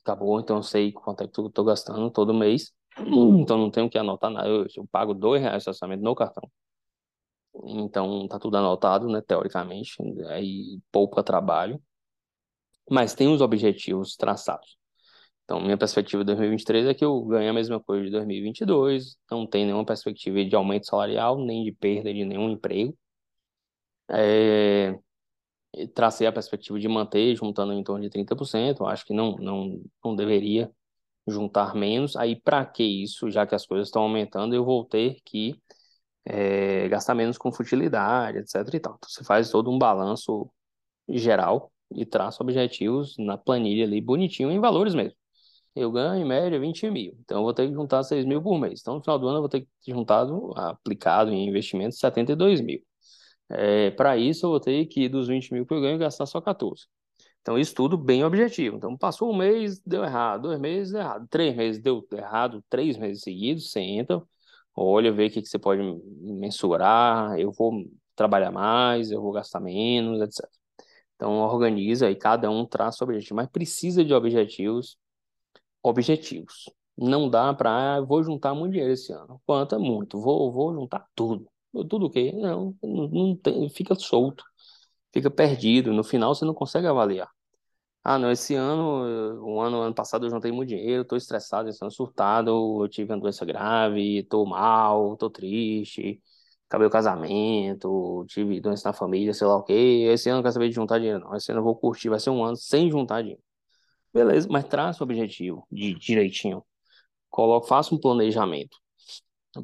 acabou, 0.03 0.39
então 0.39 0.57
eu 0.57 0.63
sei 0.63 0.91
quanto 0.91 1.23
é 1.23 1.27
que 1.27 1.39
eu 1.39 1.47
estou 1.47 1.63
gastando 1.65 2.09
todo 2.11 2.33
mês, 2.33 2.73
então 2.97 3.57
não 3.59 3.69
tenho 3.71 3.89
que 3.89 3.97
anotar 3.97 4.31
nada, 4.31 4.47
eu, 4.47 4.65
eu 4.75 4.87
pago 4.91 5.13
dois 5.13 5.41
reais 5.41 5.63
de 5.63 5.69
orçamento 5.69 6.01
no 6.01 6.15
cartão. 6.15 6.49
Então 7.55 8.27
tá 8.27 8.39
tudo 8.39 8.57
anotado, 8.57 9.07
né, 9.07 9.21
teoricamente, 9.21 9.95
aí 10.27 10.79
poupa 10.91 11.23
trabalho, 11.23 11.81
mas 12.89 13.13
tem 13.13 13.27
os 13.27 13.41
objetivos 13.41 14.15
traçados. 14.15 14.77
Então, 15.43 15.59
minha 15.61 15.77
perspectiva 15.77 16.23
de 16.23 16.27
2023 16.27 16.87
é 16.87 16.93
que 16.93 17.03
eu 17.03 17.21
ganho 17.25 17.49
a 17.49 17.53
mesma 17.53 17.79
coisa 17.79 18.05
de 18.05 18.11
2022, 18.11 19.17
não 19.31 19.47
tem 19.47 19.65
nenhuma 19.65 19.85
perspectiva 19.85 20.45
de 20.45 20.55
aumento 20.55 20.85
salarial, 20.87 21.43
nem 21.43 21.63
de 21.63 21.71
perda 21.71 22.13
de 22.13 22.23
nenhum 22.25 22.51
emprego. 22.51 22.95
É... 24.11 24.97
tracei 25.93 26.27
a 26.27 26.31
perspectiva 26.31 26.79
de 26.79 26.87
manter 26.87 27.35
juntando 27.35 27.73
em 27.73 27.83
torno 27.83 28.03
de 28.03 28.09
30%, 28.09 28.81
eu 28.81 28.87
acho 28.87 29.05
que 29.05 29.13
não, 29.13 29.35
não, 29.37 29.81
não 30.03 30.15
deveria 30.15 30.71
juntar 31.27 31.75
menos. 31.75 32.15
Aí, 32.15 32.35
para 32.39 32.65
que 32.65 32.83
isso, 32.83 33.29
já 33.31 33.45
que 33.47 33.55
as 33.55 33.65
coisas 33.65 33.87
estão 33.87 34.03
aumentando, 34.03 34.55
eu 34.55 34.65
vou 34.65 34.85
ter 34.85 35.17
que 35.25 35.55
é, 36.25 36.87
gastar 36.89 37.15
menos 37.15 37.37
com 37.37 37.51
futilidade, 37.51 38.39
etc. 38.39 38.55
E 38.73 38.79
tal. 38.79 38.95
Então, 38.97 39.09
você 39.09 39.23
faz 39.23 39.49
todo 39.49 39.71
um 39.71 39.77
balanço 39.77 40.49
geral 41.07 41.71
e 41.91 42.05
traça 42.05 42.43
objetivos 42.43 43.15
na 43.17 43.37
planilha 43.37 43.85
ali, 43.85 44.01
bonitinho, 44.01 44.51
em 44.51 44.59
valores 44.59 44.93
mesmo. 44.93 45.17
Eu 45.75 45.91
ganho, 45.91 46.21
em 46.23 46.25
média, 46.27 46.59
20 46.59 46.89
mil. 46.89 47.15
Então, 47.21 47.37
eu 47.39 47.43
vou 47.43 47.53
ter 47.53 47.67
que 47.67 47.73
juntar 47.73 48.03
6 48.03 48.25
mil 48.25 48.41
por 48.41 48.59
mês. 48.59 48.81
Então, 48.81 48.95
no 48.95 49.01
final 49.01 49.19
do 49.19 49.27
ano, 49.27 49.37
eu 49.37 49.41
vou 49.41 49.49
ter 49.49 49.61
que 49.61 49.67
ter 49.85 49.93
juntado, 49.93 50.51
aplicado 50.55 51.31
em 51.31 51.47
investimentos, 51.47 51.99
72 51.99 52.61
mil. 52.61 52.81
É, 53.49 53.91
para 53.91 54.17
isso, 54.17 54.45
eu 54.45 54.51
vou 54.51 54.59
ter 54.59 54.85
que, 54.87 55.09
dos 55.09 55.27
20 55.27 55.53
mil 55.53 55.65
que 55.65 55.73
eu 55.73 55.81
ganho, 55.81 55.97
gastar 55.97 56.25
só 56.25 56.41
14. 56.41 56.87
Então, 57.41 57.57
isso 57.57 57.73
tudo 57.73 57.97
bem 57.97 58.23
objetivo. 58.23 58.77
Então, 58.77 58.97
passou 58.97 59.31
um 59.31 59.37
mês, 59.37 59.79
deu 59.85 60.03
errado. 60.03 60.43
Dois 60.43 60.59
meses, 60.59 60.91
deu 60.91 61.01
errado. 61.01 61.27
Três 61.29 61.55
meses, 61.55 61.81
deu 61.81 62.05
errado. 62.13 62.63
Três 62.69 62.97
meses 62.97 63.23
seguidos, 63.23 63.71
você 63.71 63.79
entra, 63.79 64.21
olha, 64.75 65.11
vê 65.11 65.27
o 65.27 65.31
que, 65.31 65.41
que 65.41 65.49
você 65.49 65.59
pode 65.59 65.81
mensurar. 66.21 67.37
Eu 67.39 67.51
vou 67.51 67.85
trabalhar 68.15 68.51
mais, 68.51 69.11
eu 69.11 69.21
vou 69.21 69.31
gastar 69.31 69.59
menos, 69.59 70.21
etc. 70.21 70.49
Então, 71.15 71.39
organiza 71.39 72.09
e 72.09 72.15
cada 72.15 72.49
um 72.49 72.65
traça 72.65 73.03
o 73.03 73.07
objetivo. 73.07 73.35
Mas 73.35 73.49
precisa 73.49 74.03
de 74.05 74.13
objetivos 74.13 74.97
objetivos. 75.83 76.65
Não 76.97 77.29
dá 77.29 77.53
para, 77.53 77.97
ah, 77.97 78.01
vou 78.01 78.23
juntar 78.23 78.53
muito 78.53 78.73
dinheiro 78.73 78.93
esse 78.93 79.11
ano. 79.13 79.41
Quanto 79.45 79.75
é 79.75 79.77
muito? 79.77 80.19
Vou, 80.19 80.51
vou 80.51 80.73
juntar 80.73 81.05
tudo. 81.15 81.49
Tudo 81.71 82.07
o 82.07 82.09
quê? 82.09 82.31
Não, 82.33 82.75
não 82.83 83.35
tem, 83.37 83.69
fica 83.69 83.95
solto, 83.95 84.43
fica 85.13 85.29
perdido. 85.31 85.93
No 85.93 86.03
final 86.03 86.35
você 86.35 86.45
não 86.45 86.53
consegue 86.53 86.87
avaliar. 86.87 87.29
Ah, 88.03 88.17
não, 88.17 88.31
esse 88.31 88.55
ano, 88.55 89.43
um 89.45 89.59
ano, 89.61 89.81
ano 89.81 89.93
passado 89.93 90.25
eu 90.25 90.29
juntei 90.29 90.51
muito 90.51 90.69
dinheiro, 90.69 91.03
tô 91.05 91.15
estressado, 91.15 91.69
esse 91.69 91.83
ano 91.83 91.91
surtado, 91.91 92.49
eu 92.83 92.87
tive 92.87 93.11
uma 93.13 93.19
doença 93.19 93.45
grave, 93.45 94.23
tô 94.23 94.45
mal, 94.45 95.15
tô 95.17 95.29
triste, 95.29 96.21
acabei 96.67 96.87
o 96.87 96.89
casamento, 96.89 98.25
tive 98.27 98.59
doença 98.61 98.89
na 98.89 98.93
família, 98.93 99.33
sei 99.33 99.45
lá 99.45 99.57
o 99.57 99.63
quê. 99.63 100.07
Esse 100.11 100.29
ano 100.29 100.35
eu 100.35 100.37
não 100.37 100.43
quero 100.43 100.53
saber 100.53 100.69
de 100.69 100.75
juntar 100.75 100.97
dinheiro, 100.97 101.19
não. 101.19 101.35
Esse 101.35 101.51
ano 101.51 101.59
eu 101.59 101.63
vou 101.63 101.75
curtir, 101.75 102.09
vai 102.09 102.19
ser 102.19 102.29
um 102.29 102.43
ano 102.43 102.55
sem 102.55 102.89
juntar 102.89 103.21
dinheiro. 103.21 103.43
Beleza, 104.13 104.47
mas 104.51 104.65
traça 104.65 105.03
o 105.03 105.05
objetivo 105.05 105.67
de 105.71 105.93
direitinho. 105.95 106.63
Coloca, 107.29 107.67
faça 107.67 107.95
um 107.95 107.99
planejamento. 107.99 108.77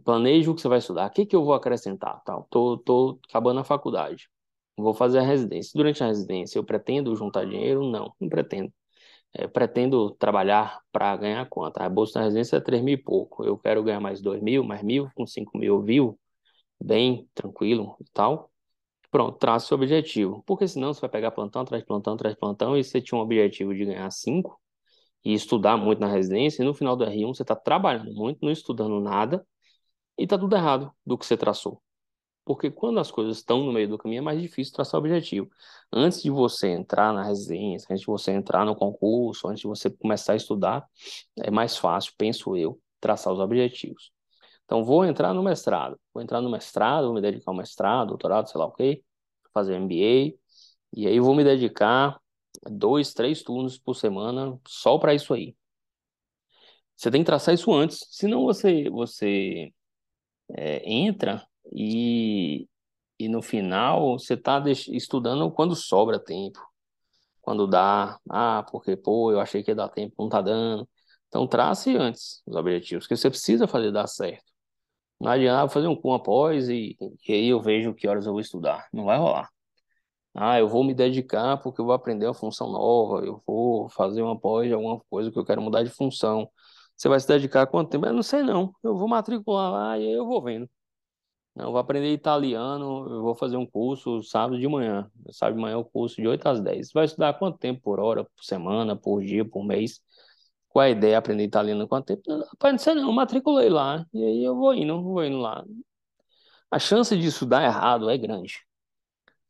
Planeje 0.05 0.49
o 0.49 0.55
que 0.55 0.61
você 0.61 0.67
vai 0.69 0.79
estudar. 0.79 1.07
O 1.07 1.11
que, 1.11 1.25
que 1.25 1.35
eu 1.35 1.43
vou 1.45 1.53
acrescentar? 1.55 2.21
Tal. 2.25 2.47
Tô, 2.51 2.77
tô 2.79 3.19
acabando 3.29 3.61
a 3.61 3.63
faculdade. 3.63 4.29
Vou 4.77 4.94
fazer 4.94 5.20
a 5.20 5.22
residência. 5.22 5.72
Durante 5.75 6.03
a 6.03 6.08
residência, 6.08 6.60
eu 6.60 6.63
pretendo 6.63 7.15
juntar 7.15 7.46
dinheiro? 7.46 7.84
Não, 7.89 8.13
não 8.20 8.29
pretendo. 8.29 8.74
É, 9.34 9.48
pretendo 9.48 10.12
trabalhar 10.12 10.82
para 10.91 11.15
ganhar 11.17 11.48
quanto? 11.50 11.77
A 11.79 11.89
bolsa 11.89 12.20
da 12.20 12.25
residência 12.25 12.58
é 12.58 12.62
3 12.62 12.82
mil 12.84 12.96
e 12.96 12.98
pouco. 12.98 13.44
Eu 13.46 13.58
quero 13.58 13.84
ganhar 13.84 14.00
mais 14.00 14.22
2 14.22 14.41
mil, 14.41 14.63
mais 14.63 14.84
mil, 14.84 15.10
com 15.15 15.25
5 15.27 15.58
mil, 15.58 15.82
viu? 15.82 16.20
Bem, 16.82 17.29
tranquilo 17.34 17.98
e 18.01 18.05
tal. 18.13 18.51
Pronto, 19.12 19.38
traça 19.38 19.74
o 19.74 19.77
objetivo. 19.77 20.44
Porque 20.46 20.67
senão 20.67 20.94
você 20.94 21.01
vai 21.01 21.10
pegar 21.10 21.32
plantão 21.32 21.62
atrás 21.63 21.84
plantão 21.84 22.15
atrás 22.15 22.36
plantão 22.36 22.77
e 22.77 22.84
você 22.84 23.01
tinha 23.01 23.17
um 23.20 23.22
objetivo 23.24 23.74
de 23.74 23.86
ganhar 23.86 24.10
5 24.12 24.60
e 25.24 25.34
estudar 25.34 25.77
muito 25.77 26.00
na 26.00 26.08
residência, 26.08 26.62
e 26.62 26.65
no 26.65 26.74
final 26.74 26.96
do 26.96 27.03
R1 27.05 27.34
você 27.34 27.41
está 27.41 27.55
trabalhando 27.55 28.13
muito, 28.13 28.39
não 28.44 28.51
estudando 28.51 29.00
nada, 29.01 29.46
e 30.17 30.24
está 30.24 30.38
tudo 30.38 30.55
errado 30.55 30.91
do 31.05 31.17
que 31.17 31.25
você 31.25 31.38
traçou. 31.38 31.82
Porque 32.45 32.69
quando 32.69 32.99
as 32.99 33.11
coisas 33.11 33.37
estão 33.37 33.63
no 33.63 33.73
meio 33.73 33.89
do 33.89 33.97
caminho, 33.97 34.19
é 34.19 34.21
mais 34.21 34.39
difícil 34.41 34.73
traçar 34.73 34.99
o 34.99 35.03
objetivo. 35.03 35.49
Antes 35.91 36.21
de 36.21 36.29
você 36.29 36.69
entrar 36.69 37.11
na 37.13 37.23
residência, 37.23 37.87
antes 37.91 38.01
de 38.01 38.07
você 38.07 38.31
entrar 38.31 38.65
no 38.65 38.75
concurso, 38.75 39.47
antes 39.47 39.61
de 39.61 39.67
você 39.67 39.89
começar 39.89 40.33
a 40.33 40.35
estudar, 40.35 40.87
é 41.37 41.49
mais 41.49 41.75
fácil, 41.75 42.13
penso 42.17 42.55
eu, 42.55 42.79
traçar 42.99 43.33
os 43.33 43.39
objetivos. 43.39 44.11
Então, 44.65 44.83
vou 44.83 45.05
entrar 45.05 45.33
no 45.33 45.43
mestrado. 45.43 45.99
Vou 46.13 46.21
entrar 46.23 46.41
no 46.41 46.49
mestrado, 46.49 47.05
vou 47.05 47.13
me 47.15 47.21
dedicar 47.21 47.51
ao 47.51 47.57
mestrado, 47.57 48.09
doutorado, 48.09 48.49
sei 48.49 48.59
lá 48.59 48.67
o 48.67 48.71
quê, 48.71 49.03
fazer 49.53 49.75
MBA. 49.75 50.37
E 50.93 51.07
aí 51.07 51.19
vou 51.19 51.35
me 51.35 51.43
dedicar 51.43 52.19
dois, 52.69 53.13
três 53.13 53.43
turnos 53.43 53.77
por 53.77 53.95
semana 53.95 54.59
só 54.67 54.97
para 54.97 55.13
isso 55.13 55.33
aí. 55.33 55.55
Você 56.95 57.11
tem 57.11 57.21
que 57.21 57.25
traçar 57.25 57.53
isso 57.53 57.73
antes, 57.73 58.07
senão 58.11 58.43
você 58.43 58.89
você 58.89 59.73
é, 60.49 60.89
entra 60.89 61.45
e, 61.74 62.67
e 63.19 63.27
no 63.29 63.41
final 63.41 64.19
você 64.19 64.36
está 64.36 64.62
estudando 64.69 65.51
quando 65.51 65.75
sobra 65.75 66.19
tempo, 66.19 66.60
quando 67.41 67.67
dá, 67.67 68.19
ah, 68.29 68.63
porque 68.72 68.98
pô, 68.98 69.31
eu 69.31 69.39
achei 69.39 69.63
que 69.63 69.72
ia 69.72 69.75
dar 69.75 69.89
tempo, 69.89 70.15
não 70.19 70.27
está 70.27 70.41
dando. 70.41 70.88
Então 71.27 71.48
trace 71.48 71.95
antes 71.98 72.41
os 72.45 72.55
objetivos 72.55 73.07
que 73.07 73.15
você 73.15 73.29
precisa 73.29 73.67
fazer 73.67 73.91
dar 73.91 74.07
certo. 74.07 74.45
Não 75.19 75.31
adianta 75.31 75.69
fazer 75.69 75.88
um 75.88 75.95
com 75.95 76.13
após 76.13 76.69
e, 76.69 76.98
e 77.27 77.34
aí 77.34 77.48
eu 77.50 77.62
vejo 77.62 77.93
que 77.93 78.07
horas 78.07 78.25
eu 78.25 78.34
vou 78.34 78.41
estudar. 78.41 78.88
Não 78.93 79.05
vai 79.05 79.17
rolar. 79.17 79.50
Ah, 80.34 80.60
eu 80.60 80.67
vou 80.67 80.84
me 80.84 80.93
dedicar 80.93 81.57
porque 81.57 81.79
eu 81.81 81.86
vou 81.86 81.93
aprender 81.93 82.25
uma 82.27 82.34
função 82.34 82.69
nova, 82.69 83.25
eu 83.25 83.41
vou 83.48 83.89
fazer 83.89 84.22
uma 84.22 84.38
pós 84.38 84.67
de 84.67 84.74
alguma 84.74 85.00
coisa 85.10 85.31
que 85.31 85.39
eu 85.39 85.45
quero 85.45 85.62
mudar 85.62 85.84
de 85.84 85.89
função. 85.89 86.50
Você 86.95 87.07
vai 87.10 87.19
se 87.19 87.27
dedicar 87.27 87.67
quanto 87.67 87.89
tempo? 87.91 88.05
Eu 88.05 88.13
não 88.13 88.24
sei 88.24 88.43
não. 88.43 88.74
Eu 88.84 88.98
vou 88.98 89.07
matricular 89.07 89.72
lá 89.72 89.98
e 89.98 90.03
aí 90.07 90.13
eu 90.13 90.25
vou 90.25 90.41
vendo. 90.43 90.69
Não, 91.55 91.65
eu 91.65 91.71
vou 91.71 91.79
aprender 91.79 92.12
italiano, 92.12 93.07
eu 93.09 93.21
vou 93.21 93.33
fazer 93.35 93.55
um 93.55 93.65
curso 93.65 94.21
sábado 94.24 94.59
de 94.59 94.67
manhã. 94.67 95.09
Sábado 95.31 95.55
de 95.55 95.62
manhã 95.62 95.75
é 95.75 95.77
o 95.77 95.85
curso 95.85 96.17
de 96.17 96.27
8 96.27 96.45
às 96.47 96.59
10. 96.62 96.88
Você 96.88 96.93
vai 96.93 97.05
estudar 97.05 97.33
quanto 97.35 97.57
tempo 97.57 97.81
por 97.81 98.00
hora, 98.00 98.25
por 98.25 98.43
semana, 98.43 98.95
por 98.95 99.24
dia, 99.24 99.45
por 99.45 99.63
mês? 99.65 100.01
Qual 100.67 100.83
a 100.83 100.89
ideia 100.89 101.13
de 101.13 101.17
aprender 101.17 101.43
italiano 101.45 101.88
quanto 101.88 102.07
tempo? 102.07 102.24
Rapaz, 102.51 102.74
não 102.74 102.79
sei 102.79 102.95
não, 102.95 103.12
matriculei 103.13 103.69
lá. 103.69 104.05
E 104.13 104.24
aí 104.24 104.43
eu 104.43 104.55
vou 104.55 104.74
indo, 104.74 105.01
vou 105.01 105.24
indo 105.24 105.38
lá. 105.38 105.63
A 106.69 106.79
chance 106.79 107.15
disso 107.17 107.45
dar 107.45 107.63
errado 107.63 108.09
é 108.09 108.17
grande. 108.17 108.59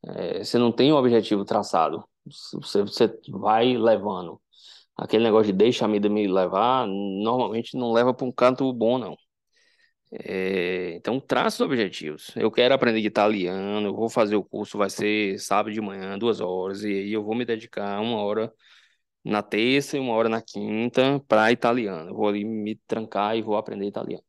É, 0.04 0.44
você 0.44 0.58
não 0.58 0.72
tem 0.72 0.94
um 0.94 0.98
objetivo 0.98 1.44
traçado. 1.46 2.04
Você, 2.54 2.82
você 2.82 3.20
vai 3.30 3.76
levando. 3.78 4.40
Aquele 4.98 5.24
negócio 5.24 5.48
de 5.48 5.54
deixa 5.54 5.86
a 5.86 5.88
vida 5.88 6.10
me 6.10 6.28
levar, 6.28 6.88
normalmente 6.88 7.78
não 7.78 7.92
leva 7.92 8.14
para 8.14 8.26
um 8.26 8.32
canto 8.32 8.72
bom, 8.74 8.98
não. 8.98 9.18
É, 10.24 10.96
então, 10.96 11.20
traça 11.20 11.64
os 11.64 11.70
objetivos. 11.70 12.32
Eu 12.36 12.52
quero 12.52 12.74
aprender 12.74 13.00
italiano, 13.00 13.88
eu 13.90 13.96
vou 13.96 14.10
fazer 14.10 14.36
o 14.36 14.44
curso, 14.44 14.78
vai 14.78 14.90
ser 14.90 15.40
sábado 15.40 15.74
de 15.74 15.82
manhã, 15.82 16.18
duas 16.18 16.40
horas, 16.42 16.84
e 16.84 16.88
aí 16.88 17.14
eu 17.14 17.24
vou 17.24 17.36
me 17.36 17.46
dedicar 17.46 18.00
uma 18.02 18.22
hora 18.22 18.52
na 19.24 19.44
terça 19.44 19.98
e 19.98 20.00
uma 20.00 20.14
hora 20.14 20.30
na 20.30 20.42
quinta 20.42 21.20
para 21.28 21.52
italiano. 21.52 22.12
Eu 22.12 22.16
vou 22.16 22.28
ali 22.30 22.46
me 22.46 22.76
trancar 22.88 23.38
e 23.38 23.42
vou 23.42 23.58
aprender 23.58 23.88
italiano. 23.88 24.24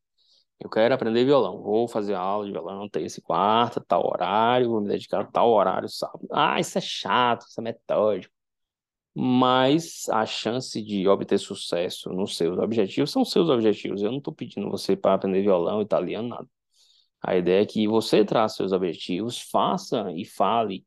Eu 0.61 0.71
quero 0.71 0.95
aprender 0.95 1.25
violão, 1.25 1.63
vou 1.63 1.89
fazer 1.89 2.15
aula 2.15 2.47
de 2.47 2.53
violão 2.53 2.89
terça 2.89 3.21
e 3.21 3.23
quarta, 3.23 3.85
tal 3.87 4.07
horário, 4.07 4.71
vou 4.71 4.81
me 4.83 4.89
dedicar 4.89 5.23
a 5.23 5.27
tal 5.27 5.51
horário 5.53 5.89
sábado. 5.89 6.27
Ah, 6.33 6.61
isso 6.61 6.79
é 6.79 6.83
chato, 6.83 7.47
isso 7.49 7.61
é 7.61 7.65
metódico. 7.65 8.35
Mas 9.19 10.09
a 10.11 10.27
chance 10.27 10.83
de 10.83 11.09
obter 11.09 11.39
sucesso 11.39 12.11
nos 12.11 12.37
seus 12.37 12.59
objetivos 12.59 13.11
são 13.11 13.25
seus 13.25 13.49
objetivos. 13.49 14.03
Eu 14.03 14.11
não 14.11 14.19
estou 14.19 14.35
pedindo 14.35 14.71
você 14.71 14.95
para 14.95 15.15
aprender 15.15 15.41
violão, 15.41 15.81
italiano, 15.81 16.29
nada. 16.29 16.49
A 17.23 17.37
ideia 17.37 17.63
é 17.63 17.67
que 17.67 17.89
você 17.89 18.25
traça 18.25 18.57
seus 18.57 18.73
objetivos, 18.73 19.41
faça 19.41 20.13
e 20.13 20.25
fale 20.27 20.85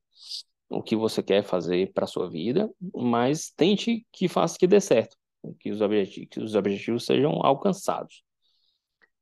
o 0.69 0.83
que 0.83 0.95
você 0.95 1.23
quer 1.23 1.43
fazer 1.43 1.91
para 1.91 2.05
sua 2.05 2.29
vida, 2.29 2.69
mas 2.93 3.49
tente 3.49 4.05
que 4.11 4.27
faça 4.27 4.57
que 4.59 4.67
dê 4.67 4.79
certo, 4.79 5.17
que 5.59 5.71
os 5.71 5.81
objetivos, 5.81 6.29
que 6.29 6.39
os 6.39 6.53
objetivos 6.53 7.05
sejam 7.05 7.43
alcançados. 7.43 8.23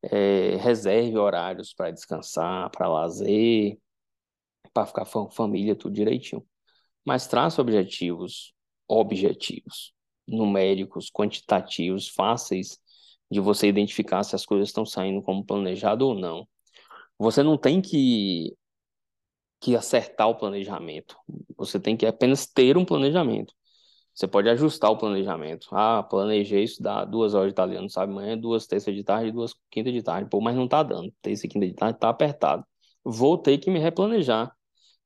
É, 0.04 0.58
reserve 0.58 1.18
horários 1.18 1.74
para 1.74 1.92
descansar, 1.92 2.70
para 2.72 2.90
lazer, 2.90 3.80
para 4.74 4.86
ficar 4.86 5.06
com 5.06 5.32
família, 5.32 5.76
tudo 5.76 5.96
direitinho. 5.96 6.46
Mas 7.06 7.26
traça 7.26 7.62
objetivos, 7.62 8.54
objetivos, 8.88 9.94
numéricos, 10.28 11.10
quantitativos, 11.12 12.08
fáceis 12.10 12.80
de 13.30 13.40
você 13.40 13.68
identificar 13.68 14.24
se 14.24 14.36
as 14.36 14.46
coisas 14.46 14.70
estão 14.70 14.86
saindo 14.86 15.22
como 15.22 15.46
planejado 15.46 16.08
ou 16.08 16.16
não. 16.16 16.48
Você 17.20 17.44
não 17.44 17.58
tem 17.58 17.82
que 17.82 18.56
que 19.60 19.76
acertar 19.76 20.30
o 20.30 20.36
planejamento. 20.36 21.18
Você 21.58 21.80
tem 21.80 21.98
que 21.98 22.06
apenas 22.06 22.46
ter 22.46 22.78
um 22.78 22.86
planejamento. 22.86 23.54
Você 24.14 24.28
pode 24.28 24.50
ajustar 24.50 24.92
o 24.92 24.98
planejamento. 24.98 25.68
Ah, 25.72 26.04
planejei 26.04 26.64
estudar 26.64 27.06
duas 27.06 27.34
horas 27.36 27.50
de 27.50 27.54
italiano, 27.54 27.90
sabe? 27.90 28.12
Amanhã, 28.14 28.38
duas 28.38 28.66
terças 28.68 28.96
de 28.96 29.04
tarde 29.04 29.32
duas 29.32 29.54
quintas 29.70 29.94
de 29.94 30.02
tarde. 30.02 30.30
Pô, 30.30 30.42
mas 30.42 30.56
não 30.56 30.68
tá 30.68 30.84
dando. 30.84 31.14
Terça 31.22 31.46
e 31.46 31.50
quinta 31.50 31.68
de 31.68 31.74
tarde 31.74 32.00
tá 32.00 32.10
apertado. 32.10 32.66
Vou 33.04 33.38
ter 33.38 33.58
que 33.60 33.70
me 33.70 33.80
replanejar. 33.80 34.57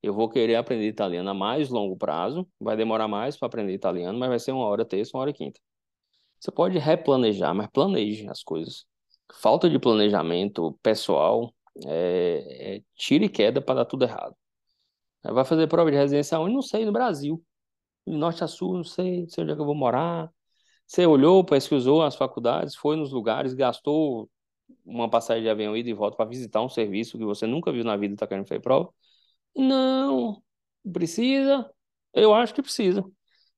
Eu 0.02 0.14
vou 0.14 0.30
querer 0.30 0.56
aprender 0.56 0.88
italiano 0.88 1.30
a 1.30 1.34
mais 1.34 1.70
longo 1.70 1.96
prazo. 1.96 2.48
Vai 2.60 2.76
demorar 2.76 3.08
mais 3.08 3.38
para 3.38 3.48
aprender 3.48 3.74
italiano, 3.74 4.18
mas 4.18 4.30
vai 4.30 4.40
ser 4.40 4.52
uma 4.52 4.66
hora 4.66 4.86
terça, 4.86 5.16
uma 5.16 5.22
hora 5.22 5.34
quinta. 5.34 5.60
Você 6.40 6.52
pode 6.52 6.78
replanejar, 6.80 7.54
mas 7.54 7.68
planeje 7.72 8.28
as 8.28 8.44
coisas. 8.44 8.86
Falta 9.34 9.70
de 9.70 9.80
planejamento 9.80 10.78
pessoal 10.84 11.54
é, 11.86 12.78
é 12.78 12.84
tira 12.96 13.26
e 13.26 13.30
queda 13.30 13.62
para 13.62 13.76
dar 13.76 13.86
tudo 13.86 14.04
errado. 14.06 14.36
Vai 15.24 15.46
fazer 15.46 15.68
prova 15.68 15.92
de 15.92 15.98
residência 15.98 16.40
onde? 16.40 16.54
Não 16.54 16.62
sei, 16.62 16.86
no 16.86 16.92
Brasil. 16.92 17.44
Norte 18.06 18.44
a 18.44 18.48
sul, 18.48 18.76
não 18.76 18.84
sei, 18.84 19.22
não 19.22 19.30
sei 19.30 19.44
onde 19.44 19.54
é 19.54 19.56
que 19.56 19.62
eu 19.62 19.66
vou 19.66 19.76
morar. 19.76 20.32
Você 20.88 21.06
olhou, 21.06 21.46
pesquisou 21.46 22.02
as 22.04 22.16
faculdades, 22.16 22.76
foi 22.76 22.96
nos 22.96 23.12
lugares, 23.12 23.54
gastou 23.54 24.30
uma 24.86 25.10
passagem 25.10 25.44
de 25.44 25.50
avião 25.50 25.78
ida 25.78 25.90
e 25.90 25.94
volta 25.94 26.18
para 26.18 26.26
visitar 26.30 26.62
um 26.62 26.70
serviço 26.70 27.18
que 27.18 27.26
você 27.26 27.46
nunca 27.48 27.72
viu 27.72 27.84
na 27.84 27.96
vida 27.96 28.14
e 28.14 28.16
está 28.16 28.28
querendo 28.28 28.48
fazer 28.48 28.62
prova? 28.62 28.92
Não, 29.56 30.42
precisa. 30.92 31.70
Eu 32.14 32.34
acho 32.34 32.54
que 32.54 32.62
precisa. 32.62 33.04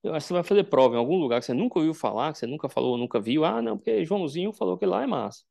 Eu 0.02 0.14
acho 0.14 0.24
que 0.26 0.28
você 0.28 0.34
vai 0.34 0.42
fazer 0.44 0.64
prova 0.64 0.94
em 0.96 0.98
algum 0.98 1.16
lugar 1.18 1.40
que 1.40 1.46
você 1.46 1.54
nunca 1.54 1.78
ouviu 1.78 1.94
falar, 1.94 2.32
que 2.32 2.38
você 2.38 2.46
nunca 2.46 2.68
falou, 2.68 2.98
nunca 2.98 3.20
viu. 3.20 3.44
Ah, 3.44 3.62
não, 3.62 3.76
porque 3.78 4.04
Joãozinho 4.04 4.52
falou 4.52 4.76
que 4.78 4.86
lá 4.86 5.02
é 5.02 5.06
massa. 5.06 5.44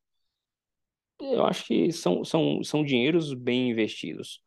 Eu 1.19 1.45
acho 1.45 1.65
que 1.65 1.91
são, 1.91 2.23
são, 2.25 2.63
são 2.63 2.83
dinheiros 2.83 3.33
bem 3.33 3.69
investidos. 3.71 4.41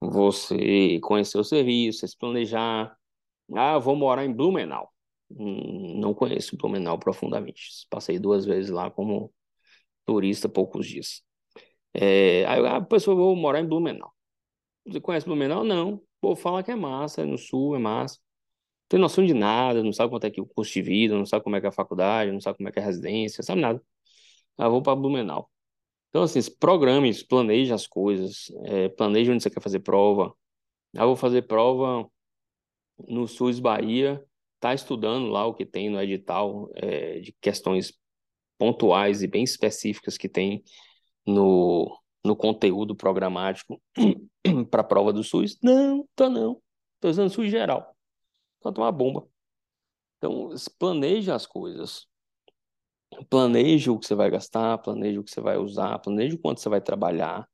Você 0.00 1.00
conhecer 1.02 1.38
o 1.38 1.44
serviço, 1.44 2.06
se 2.08 2.18
planejar. 2.18 2.96
Ah, 3.54 3.78
vou 3.78 3.96
morar 3.96 4.24
em 4.26 4.32
Blumenau. 4.32 4.92
Hum, 5.30 6.00
não 6.00 6.14
conheço 6.14 6.56
Blumenau 6.56 6.98
profundamente. 6.98 7.62
Passei 7.90 8.18
duas 8.18 8.44
vezes 8.46 8.70
lá 8.70 8.90
como 8.90 9.32
turista 10.06 10.48
poucos 10.48 10.86
dias. 10.88 11.22
É, 11.94 12.46
aí 12.46 12.66
a 12.66 12.80
pessoa 12.82 13.16
vou 13.16 13.36
morar 13.36 13.60
em 13.60 13.66
Blumenau. 13.68 14.12
Você 14.88 15.00
conhece 15.00 15.26
Blumenau? 15.26 15.64
Não. 15.64 16.02
Pô, 16.20 16.34
fala 16.34 16.62
que 16.62 16.70
é 16.70 16.76
massa, 16.76 17.22
é 17.22 17.24
no 17.24 17.38
sul, 17.38 17.76
é 17.76 17.78
massa. 17.78 18.18
Não 18.18 18.88
tem 18.88 19.00
noção 19.00 19.24
de 19.24 19.34
nada, 19.34 19.82
não 19.82 19.92
sabe 19.92 20.10
quanto 20.10 20.24
é 20.26 20.30
que 20.30 20.40
o 20.40 20.46
custo 20.46 20.74
de 20.74 20.82
vida, 20.82 21.16
não 21.16 21.26
sabe 21.26 21.44
como 21.44 21.56
é 21.56 21.60
que 21.60 21.66
é 21.66 21.68
a 21.68 21.72
faculdade, 21.72 22.32
não 22.32 22.40
sabe 22.40 22.58
como 22.58 22.68
é 22.68 22.72
que 22.72 22.78
é 22.78 22.82
a 22.82 22.86
residência, 22.86 23.42
sabe 23.42 23.60
nada. 23.60 23.82
Ah, 24.58 24.68
vou 24.68 24.82
para 24.82 24.96
Blumenau. 24.96 25.50
Então, 26.10 26.22
assim, 26.22 26.40
programe, 26.58 27.12
planeje 27.24 27.72
as 27.72 27.86
coisas, 27.86 28.50
é, 28.64 28.88
planeje 28.90 29.30
onde 29.30 29.42
você 29.42 29.50
quer 29.50 29.62
fazer 29.62 29.80
prova. 29.80 30.34
Ah, 30.96 31.06
vou 31.06 31.16
fazer 31.16 31.42
prova 31.42 32.08
no 33.08 33.28
SUS 33.28 33.60
Bahia, 33.60 34.24
tá 34.60 34.74
estudando 34.74 35.28
lá 35.28 35.46
o 35.46 35.54
que 35.54 35.66
tem 35.66 35.90
no 35.90 36.00
edital 36.00 36.70
é, 36.74 37.20
de 37.20 37.32
questões 37.40 37.94
pontuais 38.58 39.22
e 39.22 39.28
bem 39.28 39.44
específicas 39.44 40.18
que 40.18 40.28
tem 40.28 40.62
no, 41.26 41.96
no 42.28 42.36
conteúdo 42.36 42.94
programático 42.94 43.80
para 44.70 44.82
a 44.82 44.84
prova 44.84 45.12
do 45.12 45.24
SUS? 45.24 45.58
Não, 45.62 46.06
tô 46.14 46.28
não. 46.28 46.60
Tô 47.00 47.08
usando 47.08 47.30
SUS 47.30 47.50
geral. 47.50 47.96
Então, 48.58 48.72
uma 48.76 48.92
bomba. 48.92 49.26
Então, 50.18 50.50
planeje 50.78 51.30
as 51.32 51.46
coisas. 51.46 52.06
Planeje 53.30 53.90
o 53.90 53.98
que 53.98 54.06
você 54.06 54.14
vai 54.14 54.30
gastar, 54.30 54.78
planeje 54.78 55.18
o 55.18 55.24
que 55.24 55.30
você 55.30 55.40
vai 55.40 55.56
usar, 55.56 55.98
planeje 56.00 56.34
o 56.36 56.38
quanto 56.38 56.60
você 56.60 56.68
vai 56.68 56.80
trabalhar. 56.80 57.48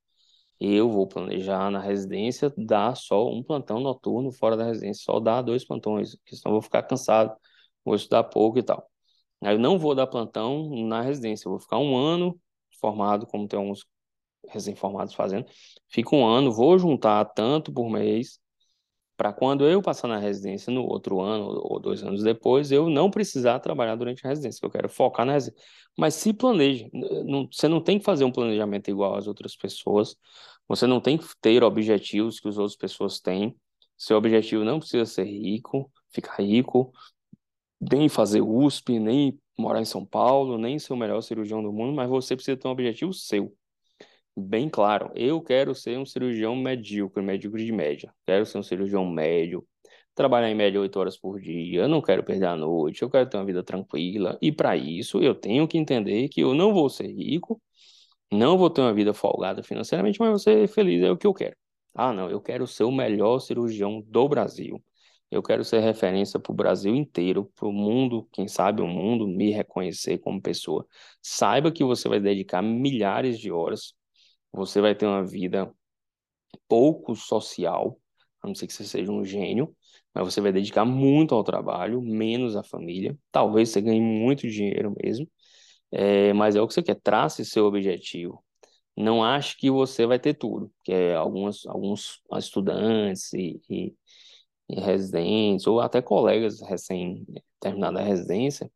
Eu 0.61 0.91
vou 0.91 1.07
planejar 1.07 1.71
na 1.71 1.81
residência 1.81 2.53
dar 2.57 2.97
só 2.97 3.29
um 3.31 3.43
plantão 3.43 3.81
noturno 3.81 4.33
fora 4.33 4.57
da 4.57 4.65
residência, 4.65 5.05
só 5.05 5.21
dar 5.21 5.43
dois 5.43 5.65
plantões, 5.65 6.17
porque 6.17 6.37
senão 6.37 6.53
eu 6.53 6.55
vou 6.55 6.63
ficar 6.63 6.83
cansado, 6.85 7.37
vou 7.85 7.95
estudar 7.95 8.25
pouco 8.25 8.59
e 8.59 8.63
tal. 8.63 8.91
Aí 9.43 9.55
eu 9.55 9.59
não 9.59 9.79
vou 9.79 9.95
dar 9.95 10.07
plantão 10.07 10.71
na 10.87 11.03
residência, 11.03 11.47
eu 11.47 11.53
vou 11.53 11.61
ficar 11.61 11.79
um 11.79 11.97
ano 11.97 12.39
formado, 12.81 13.27
como 13.27 13.47
tem 13.49 13.59
alguns 13.59 13.85
recém-formados 14.49 15.15
fazendo, 15.15 15.47
fico 15.89 16.17
um 16.17 16.27
ano, 16.27 16.53
vou 16.53 16.79
juntar 16.79 17.25
tanto 17.27 17.73
por 17.73 17.89
mês, 17.91 18.41
para 19.17 19.33
quando 19.33 19.65
eu 19.65 19.81
passar 19.81 20.09
na 20.09 20.19
residência 20.19 20.73
no 20.73 20.83
outro 20.85 21.21
ano 21.21 21.47
ou 21.63 21.79
dois 21.79 22.03
anos 22.03 22.23
depois, 22.23 22.73
eu 22.73 22.91
não 22.91 23.11
precisar 23.11 23.61
trabalhar 23.61 23.95
durante 23.95 24.27
a 24.27 24.29
residência, 24.29 24.59
que 24.59 24.67
eu 24.67 24.71
quero 24.71 24.89
focar 24.89 25.25
na 25.25 25.33
residência. 25.33 25.65
Mas 25.97 26.15
se 26.15 26.33
planeje, 26.33 26.91
não, 26.93 27.49
você 27.51 27.69
não 27.69 27.81
tem 27.81 27.99
que 27.99 28.05
fazer 28.05 28.25
um 28.25 28.33
planejamento 28.33 28.91
igual 28.91 29.15
às 29.15 29.27
outras 29.29 29.57
pessoas, 29.57 30.17
você 30.67 30.87
não 30.87 31.01
tem 31.01 31.17
que 31.17 31.27
ter 31.41 31.63
objetivos 31.63 32.41
que 32.41 32.49
as 32.49 32.59
outras 32.59 32.77
pessoas 32.77 33.21
têm. 33.21 33.57
Seu 33.97 34.17
objetivo 34.17 34.65
não 34.65 34.81
precisa 34.81 35.07
ser 35.07 35.25
rico, 35.25 35.91
ficar 36.11 36.43
rico, 36.43 36.93
nem 37.81 38.09
fazer 38.09 38.41
USP, 38.41 38.99
nem 38.99 39.39
morar 39.57 39.81
em 39.81 39.85
São 39.85 40.05
Paulo, 40.05 40.59
nem 40.59 40.79
ser 40.79 40.93
o 40.93 40.97
melhor 40.97 41.21
cirurgião 41.21 41.63
do 41.63 41.73
mundo, 41.73 41.95
mas 41.95 42.09
você 42.09 42.35
precisa 42.35 42.57
ter 42.57 42.67
um 42.67 42.73
objetivo 42.73 43.13
seu 43.13 43.55
bem 44.37 44.69
claro. 44.69 45.11
Eu 45.15 45.41
quero 45.41 45.75
ser 45.75 45.99
um 45.99 46.07
cirurgião 46.07 46.57
medíocre, 46.57 47.23
medíocre 47.23 47.65
de 47.65 47.73
média. 47.73 48.13
Quero 48.27 48.47
ser 48.47 48.59
um 48.59 48.63
cirurgião 48.63 49.05
médio, 49.07 49.67
trabalhar 50.15 50.51
em 50.51 50.55
média 50.55 50.81
oito 50.81 50.99
horas 50.99 51.19
por 51.19 51.41
dia. 51.41 51.83
Eu 51.83 51.89
não 51.89 52.01
quero 52.03 52.25
perder 52.25 52.47
a 52.47 52.57
noite, 52.57 53.03
eu 53.03 53.11
quero 53.11 53.29
ter 53.29 53.37
uma 53.37 53.45
vida 53.45 53.63
tranquila. 53.63 54.39
E 54.41 54.53
para 54.53 54.77
isso, 54.77 55.21
eu 55.23 55.35
tenho 55.35 55.67
que 55.69 55.79
entender 55.79 56.29
que 56.29 56.41
eu 56.43 56.55
não 56.55 56.73
vou 56.73 56.89
ser 56.89 57.09
rico, 57.09 57.61
não 58.33 58.59
vou 58.59 58.71
ter 58.71 58.81
uma 58.81 58.95
vida 58.95 59.15
folgada 59.15 59.63
financeiramente, 59.63 60.19
mas 60.21 60.29
vou 60.31 60.39
ser 60.39 60.69
feliz, 60.69 61.03
é 61.03 61.11
o 61.11 61.17
que 61.17 61.27
eu 61.27 61.35
quero. 61.35 61.57
Ah, 61.95 62.13
não, 62.13 62.29
eu 62.31 62.41
quero 62.41 62.67
ser 62.67 62.85
o 62.85 62.93
melhor 62.93 63.39
cirurgião 63.41 64.03
do 64.07 64.29
Brasil. 64.29 64.83
Eu 65.31 65.43
quero 65.43 65.65
ser 65.65 65.81
referência 65.81 66.39
para 66.39 66.53
o 66.53 66.55
Brasil 66.55 66.95
inteiro, 66.95 67.51
para 67.57 67.69
o 67.69 67.73
mundo, 67.73 68.29
quem 68.33 68.47
sabe 68.49 68.83
o 68.83 68.87
mundo 68.87 69.27
me 69.27 69.51
reconhecer 69.51 70.19
como 70.19 70.41
pessoa. 70.41 70.87
Saiba 71.23 71.73
que 71.73 71.85
você 71.85 72.09
vai 72.09 72.21
dedicar 72.21 72.63
milhares 72.63 73.39
de 73.39 73.51
horas 73.51 73.95
você 74.55 74.81
vai 74.81 74.95
ter 74.95 75.07
uma 75.07 75.25
vida 75.25 75.73
pouco 76.69 77.15
social, 77.17 77.99
a 78.43 78.49
não 78.49 78.55
ser 78.55 78.67
que 78.67 78.73
você 78.73 78.85
seja 78.85 79.11
um 79.13 79.25
gênio, 79.25 79.75
mas 80.15 80.33
você 80.33 80.41
vai 80.41 80.53
dedicar 80.53 80.85
muito 80.85 81.35
ao 81.35 81.45
trabalho, 81.45 82.01
menos 82.03 82.57
à 82.57 82.63
família. 82.63 83.19
Talvez 83.33 83.71
você 83.71 83.81
ganhe 83.81 84.01
muito 84.01 84.49
dinheiro 84.49 84.95
mesmo, 85.03 85.29
é, 85.93 86.33
mas 86.35 86.57
é 86.57 86.63
o 86.63 86.69
que 86.69 86.75
você 86.75 86.83
quer. 86.83 86.97
Trace 87.01 87.45
seu 87.45 87.67
objetivo. 87.67 88.45
Não 88.97 89.25
ache 89.25 89.57
que 89.57 89.71
você 89.71 90.07
vai 90.07 90.19
ter 90.21 90.35
tudo, 90.35 90.73
que 90.85 90.93
é 90.93 91.17
alguns, 91.17 91.65
estudantes 92.39 93.33
e, 93.33 93.61
e, 93.69 93.95
e 94.69 94.81
residentes, 94.81 95.67
ou 95.67 95.81
até 95.81 96.03
colegas 96.03 96.61
recém-terminada 96.63 98.01
a 98.01 98.05
residência, 98.05 98.71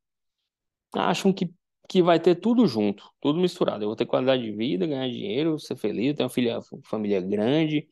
acham 0.94 1.32
que 1.32 1.52
que 1.88 2.03
vai 2.03 2.20
ter 2.20 2.35
tudo 2.37 2.66
junto, 2.66 3.11
tudo 3.20 3.40
misturado. 3.40 3.83
Eu 3.83 3.88
vou 3.88 3.96
ter 3.96 4.07
qualidade 4.07 4.42
de 4.42 4.53
vida, 4.53 4.87
ganhar 4.87 5.09
dinheiro, 5.09 5.59
ser 5.59 5.77
feliz, 5.77 6.14
ter 6.14 6.22
uma 6.22 6.29
filha, 6.29 6.61
família 6.85 7.20
grande, 7.20 7.88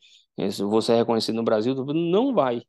vou 0.61 0.83
ser 0.83 0.97
reconhecido 0.97 1.37
no 1.37 1.43
Brasil, 1.43 1.75
não 1.95 2.35
vai. 2.35 2.63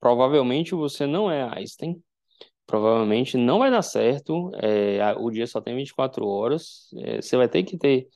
Provavelmente 0.00 0.74
você 0.74 1.06
não 1.06 1.30
é 1.30 1.42
Einstein, 1.42 2.00
provavelmente 2.66 3.36
não 3.36 3.58
vai 3.58 3.70
dar 3.70 3.82
certo, 3.82 4.50
é, 4.54 5.14
o 5.18 5.30
dia 5.30 5.46
só 5.46 5.60
tem 5.60 5.74
24 5.74 6.26
horas, 6.26 6.88
é, 6.98 7.20
você 7.20 7.36
vai 7.36 7.48
ter 7.48 7.64
que 7.64 7.76
ter 7.76 8.08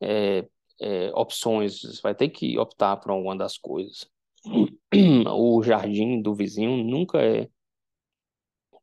é, 0.00 0.44
é, 0.80 1.10
opções, 1.14 1.80
você 1.82 2.00
vai 2.02 2.14
ter 2.14 2.28
que 2.30 2.58
optar 2.58 2.96
por 2.96 3.12
alguma 3.12 3.36
das 3.36 3.56
coisas. 3.58 4.08
O 5.30 5.62
jardim 5.62 6.22
do 6.22 6.34
vizinho 6.34 6.82
nunca 6.82 7.20
é 7.20 7.48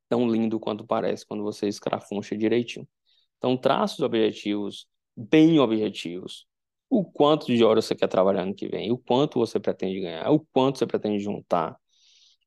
tão 0.10 0.30
lindo 0.30 0.60
quanto 0.60 0.86
parece 0.86 1.26
quando 1.26 1.44
você 1.44 1.68
escrafuncha 1.68 2.38
direitinho. 2.38 2.88
Então, 3.38 3.58
traça 3.58 3.96
os 3.96 4.00
objetivos 4.02 4.88
bem 5.16 5.60
objetivos. 5.60 6.46
O 6.90 7.04
quanto 7.04 7.48
de 7.48 7.64
horas 7.64 7.86
você 7.86 7.96
quer 7.96 8.08
trabalhar 8.08 8.44
ano 8.44 8.56
que 8.56 8.68
vem, 8.68 8.92
o 8.92 8.98
quanto 8.98 9.40
você 9.40 9.60
pretende 9.60 10.00
ganhar, 10.00 10.30
o 10.32 10.40
quanto 10.54 10.78
você 10.80 10.86
pretende 10.86 11.20
juntar, 11.20 11.76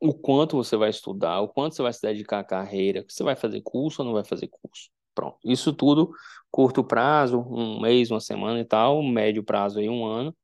o 0.00 0.14
quanto 0.14 0.56
você 0.56 0.76
vai 0.76 0.90
estudar, 0.90 1.40
o 1.40 1.48
quanto 1.48 1.74
você 1.74 1.82
vai 1.82 1.92
se 1.92 2.00
dedicar 2.02 2.40
à 2.40 2.44
carreira, 2.44 3.04
você 3.08 3.24
vai 3.24 3.34
fazer 3.36 3.60
curso 3.62 4.02
ou 4.02 4.06
não 4.06 4.14
vai 4.14 4.24
fazer 4.24 4.48
curso. 4.48 4.90
Pronto. 5.14 5.38
Isso 5.44 5.72
tudo, 5.72 6.12
curto 6.50 6.84
prazo, 6.84 7.40
um 7.40 7.80
mês, 7.80 8.10
uma 8.10 8.20
semana 8.20 8.60
e 8.60 8.64
tal, 8.64 9.02
médio 9.02 9.42
prazo 9.42 9.80
aí, 9.80 9.88
um 9.88 10.06
ano. 10.06 10.34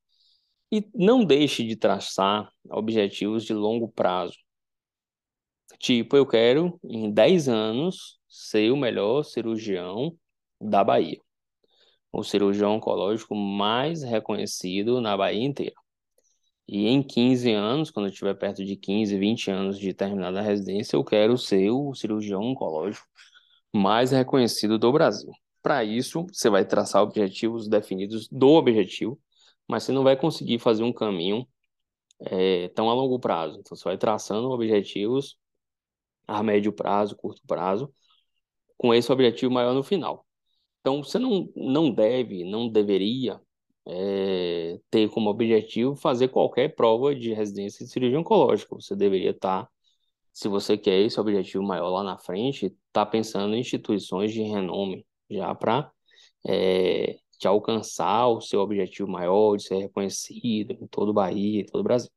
E 0.72 0.84
não 0.94 1.24
deixe 1.24 1.64
de 1.64 1.76
traçar 1.76 2.50
objetivos 2.70 3.44
de 3.44 3.54
longo 3.54 3.88
prazo. 3.88 4.34
Tipo, 5.78 6.16
eu 6.16 6.26
quero, 6.26 6.78
em 6.84 7.10
10 7.10 7.48
anos, 7.48 8.18
ser 8.28 8.70
o 8.70 8.76
melhor 8.76 9.22
cirurgião 9.24 10.16
da 10.60 10.82
Bahia. 10.82 11.18
O 12.12 12.22
cirurgião 12.22 12.76
oncológico 12.76 13.34
mais 13.34 14.02
reconhecido 14.02 15.00
na 15.00 15.16
Bahia 15.16 15.44
inteira. 15.44 15.74
E 16.66 16.86
em 16.88 17.02
15 17.02 17.52
anos, 17.52 17.90
quando 17.90 18.06
eu 18.06 18.12
estiver 18.12 18.34
perto 18.34 18.64
de 18.64 18.76
15, 18.76 19.18
20 19.18 19.50
anos 19.50 19.78
de 19.78 19.92
terminar 19.92 20.34
a 20.34 20.40
residência, 20.40 20.96
eu 20.96 21.04
quero 21.04 21.36
ser 21.36 21.70
o 21.70 21.94
cirurgião 21.94 22.42
oncológico 22.42 23.06
mais 23.72 24.12
reconhecido 24.12 24.78
do 24.78 24.92
Brasil. 24.92 25.30
Para 25.62 25.84
isso, 25.84 26.26
você 26.32 26.48
vai 26.48 26.64
traçar 26.64 27.02
objetivos 27.02 27.68
definidos 27.68 28.28
do 28.28 28.48
objetivo, 28.50 29.18
mas 29.68 29.82
você 29.82 29.92
não 29.92 30.04
vai 30.04 30.16
conseguir 30.16 30.58
fazer 30.58 30.84
um 30.84 30.92
caminho 30.92 31.46
é, 32.20 32.68
tão 32.70 32.88
a 32.90 32.94
longo 32.94 33.18
prazo. 33.18 33.58
Então, 33.58 33.76
você 33.76 33.84
vai 33.84 33.98
traçando 33.98 34.50
objetivos 34.50 35.36
a 36.26 36.42
médio 36.42 36.72
prazo, 36.72 37.16
curto 37.16 37.42
prazo, 37.46 37.92
com 38.76 38.94
esse 38.94 39.10
objetivo 39.12 39.52
maior 39.52 39.74
no 39.74 39.82
final. 39.82 40.26
Então, 40.80 41.02
você 41.02 41.18
não, 41.18 41.50
não 41.56 41.90
deve, 41.90 42.44
não 42.44 42.68
deveria 42.68 43.40
é, 43.86 44.78
ter 44.90 45.08
como 45.10 45.30
objetivo 45.30 45.96
fazer 45.96 46.28
qualquer 46.28 46.74
prova 46.74 47.14
de 47.14 47.32
residência 47.32 47.84
de 47.84 47.92
cirurgia 47.92 48.18
oncológica. 48.20 48.74
Você 48.74 48.96
deveria 48.96 49.30
estar, 49.30 49.64
tá, 49.64 49.70
se 50.32 50.48
você 50.48 50.76
quer 50.76 51.00
esse 51.00 51.20
objetivo 51.20 51.64
maior 51.64 51.90
lá 51.90 52.02
na 52.02 52.18
frente, 52.18 52.66
estar 52.66 52.76
tá 52.92 53.06
pensando 53.06 53.54
em 53.54 53.60
instituições 53.60 54.32
de 54.32 54.42
renome, 54.42 55.06
já 55.30 55.54
para 55.54 55.90
é, 56.46 57.18
de 57.38 57.48
alcançar 57.48 58.28
o 58.28 58.40
seu 58.40 58.60
objetivo 58.60 59.08
maior, 59.10 59.56
de 59.56 59.64
ser 59.64 59.76
reconhecido 59.78 60.72
em 60.72 60.86
todo 60.86 61.10
o 61.10 61.14
Bahia, 61.14 61.60
em 61.62 61.66
todo 61.66 61.80
o 61.80 61.84
Brasil. 61.84 62.10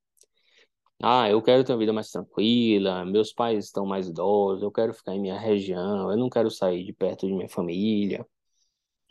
Ah, 1.01 1.29
eu 1.29 1.41
quero 1.41 1.63
ter 1.63 1.73
uma 1.73 1.77
vida 1.79 1.93
mais 1.93 2.09
tranquila, 2.09 3.05
meus 3.05 3.31
pais 3.31 3.65
estão 3.65 3.85
mais 3.85 4.07
idosos, 4.07 4.63
eu 4.63 4.71
quero 4.71 4.93
ficar 4.93 5.13
em 5.15 5.19
minha 5.21 5.39
região, 5.39 6.09
eu 6.11 6.17
não 6.17 6.29
quero 6.29 6.49
sair 6.49 6.83
de 6.83 6.91
perto 6.91 7.27
de 7.27 7.33
minha 7.33 7.47
família. 7.47 8.25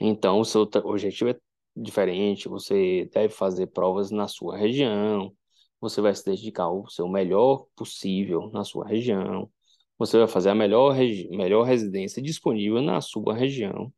Então, 0.00 0.40
o 0.40 0.44
seu 0.44 0.62
objetivo 0.84 1.30
é 1.30 1.38
diferente, 1.76 2.48
você 2.48 3.08
deve 3.12 3.34
fazer 3.34 3.68
provas 3.68 4.10
na 4.10 4.28
sua 4.28 4.56
região, 4.56 5.34
você 5.80 6.00
vai 6.00 6.14
se 6.14 6.24
dedicar 6.24 6.64
ao 6.64 6.88
seu 6.90 7.08
melhor 7.08 7.66
possível 7.76 8.50
na 8.52 8.64
sua 8.64 8.86
região, 8.86 9.50
você 9.98 10.18
vai 10.18 10.28
fazer 10.28 10.50
a 10.50 10.54
melhor, 10.54 10.96
melhor 11.30 11.64
residência 11.64 12.22
disponível 12.22 12.82
na 12.82 13.00
sua 13.00 13.34
região, 13.34 13.92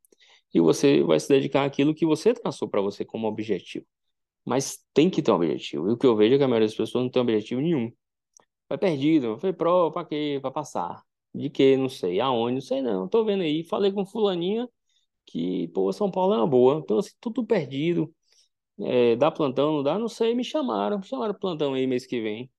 e 0.54 0.60
você 0.60 1.02
vai 1.02 1.20
se 1.20 1.28
dedicar 1.28 1.64
àquilo 1.64 1.94
que 1.94 2.06
você 2.06 2.34
traçou 2.34 2.68
para 2.68 2.82
você 2.82 3.04
como 3.04 3.28
objetivo. 3.28 3.86
Mas 4.48 4.78
tem 4.94 5.10
que 5.10 5.22
ter 5.22 5.30
um 5.32 5.34
objetivo. 5.36 5.88
E 5.90 5.92
o 5.92 5.98
que 5.98 6.06
eu 6.06 6.16
vejo 6.16 6.34
é 6.34 6.38
que 6.38 6.44
a 6.44 6.48
maioria 6.48 6.66
das 6.68 6.76
pessoas 6.76 7.04
não 7.04 7.10
tem 7.10 7.20
objetivo 7.22 7.60
nenhum. 7.60 7.92
Vai 8.68 8.78
perdido, 8.78 9.38
foi 9.38 9.52
prova 9.52 9.92
para 9.92 10.06
quê? 10.08 10.38
Para 10.42 10.50
passar. 10.50 11.02
De 11.34 11.50
quê? 11.50 11.76
Não 11.76 11.88
sei. 11.88 12.20
Aonde? 12.20 12.54
Não 12.54 12.60
sei 12.62 12.82
não. 12.82 13.08
Tô 13.08 13.24
vendo 13.24 13.42
aí. 13.42 13.64
Falei 13.64 13.92
com 13.92 14.06
fulaninha 14.06 14.68
que, 15.26 15.68
pô, 15.68 15.92
São 15.92 16.10
Paulo 16.10 16.34
é 16.34 16.38
uma 16.38 16.46
boa. 16.46 16.80
Então, 16.84 16.98
assim, 16.98 17.12
tudo 17.20 17.46
perdido. 17.46 18.14
É, 18.80 19.16
dá 19.16 19.30
plantão, 19.30 19.74
não 19.76 19.82
dá? 19.82 19.98
Não 19.98 20.08
sei. 20.08 20.34
Me 20.34 20.44
chamaram. 20.44 20.98
Me 20.98 21.04
chamaram 21.06 21.34
plantão 21.34 21.74
aí 21.74 21.86
mês 21.86 22.06
que 22.06 22.20
vem. 22.20 22.50